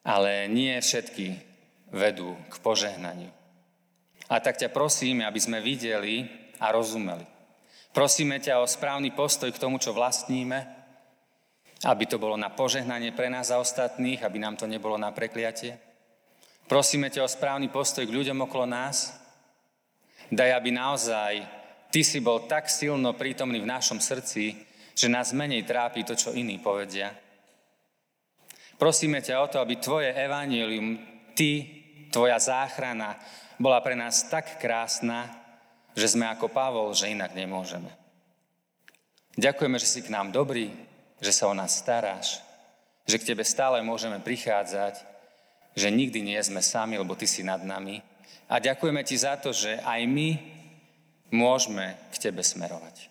ale 0.06 0.46
nie 0.52 0.78
všetky 0.78 1.42
vedú 1.90 2.38
k 2.50 2.56
požehnaniu. 2.62 3.34
A 4.30 4.38
tak 4.38 4.62
ťa 4.62 4.70
prosíme, 4.70 5.26
aby 5.26 5.40
sme 5.42 5.66
videli 5.66 6.30
a 6.62 6.70
rozumeli. 6.70 7.33
Prosíme 7.94 8.42
ťa 8.42 8.58
o 8.58 8.66
správny 8.66 9.14
postoj 9.14 9.54
k 9.54 9.62
tomu, 9.62 9.78
čo 9.78 9.94
vlastníme, 9.94 10.66
aby 11.86 12.04
to 12.10 12.18
bolo 12.18 12.34
na 12.34 12.50
požehnanie 12.50 13.14
pre 13.14 13.30
nás 13.30 13.54
a 13.54 13.62
ostatných, 13.62 14.26
aby 14.26 14.42
nám 14.42 14.58
to 14.58 14.66
nebolo 14.66 14.98
na 14.98 15.14
prekliatie. 15.14 15.78
Prosíme 16.66 17.14
ťa 17.14 17.22
o 17.22 17.30
správny 17.30 17.70
postoj 17.70 18.10
k 18.10 18.16
ľuďom 18.18 18.50
okolo 18.50 18.66
nás. 18.66 19.14
Daj, 20.34 20.50
aby 20.58 20.74
naozaj 20.74 21.34
Ty 21.94 22.02
si 22.02 22.18
bol 22.18 22.50
tak 22.50 22.74
silno 22.74 23.14
prítomný 23.14 23.62
v 23.62 23.70
našom 23.70 24.02
srdci, 24.02 24.58
že 24.98 25.06
nás 25.06 25.30
menej 25.30 25.62
trápi 25.62 26.02
to, 26.02 26.18
čo 26.18 26.34
iní 26.34 26.58
povedia. 26.58 27.14
Prosíme 28.82 29.22
ťa 29.22 29.38
o 29.38 29.50
to, 29.54 29.62
aby 29.62 29.78
Tvoje 29.78 30.10
evanílium, 30.18 30.98
Ty, 31.38 31.52
Tvoja 32.10 32.42
záchrana 32.42 33.22
bola 33.62 33.78
pre 33.86 33.94
nás 33.94 34.26
tak 34.34 34.58
krásna, 34.58 35.43
že 35.94 36.10
sme 36.10 36.26
ako 36.30 36.50
Pavol, 36.50 36.94
že 36.94 37.14
inak 37.14 37.38
nemôžeme. 37.38 37.90
Ďakujeme, 39.38 39.78
že 39.82 39.90
si 39.90 40.00
k 40.06 40.14
nám 40.14 40.30
dobrý, 40.30 40.70
že 41.22 41.34
sa 41.34 41.50
o 41.50 41.58
nás 41.58 41.74
staráš, 41.74 42.42
že 43.06 43.18
k 43.18 43.34
Tebe 43.34 43.42
stále 43.46 43.82
môžeme 43.82 44.22
prichádzať, 44.22 45.02
že 45.74 45.88
nikdy 45.90 46.22
nie 46.22 46.40
sme 46.42 46.62
sami, 46.62 46.98
lebo 46.98 47.18
Ty 47.18 47.26
si 47.26 47.42
nad 47.42 47.62
nami. 47.66 48.02
A 48.50 48.62
ďakujeme 48.62 49.02
Ti 49.02 49.16
za 49.18 49.34
to, 49.42 49.50
že 49.50 49.82
aj 49.82 50.02
my 50.06 50.30
môžeme 51.34 51.98
k 52.14 52.30
Tebe 52.30 52.46
smerovať. 52.46 53.10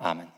Amen. 0.00 0.35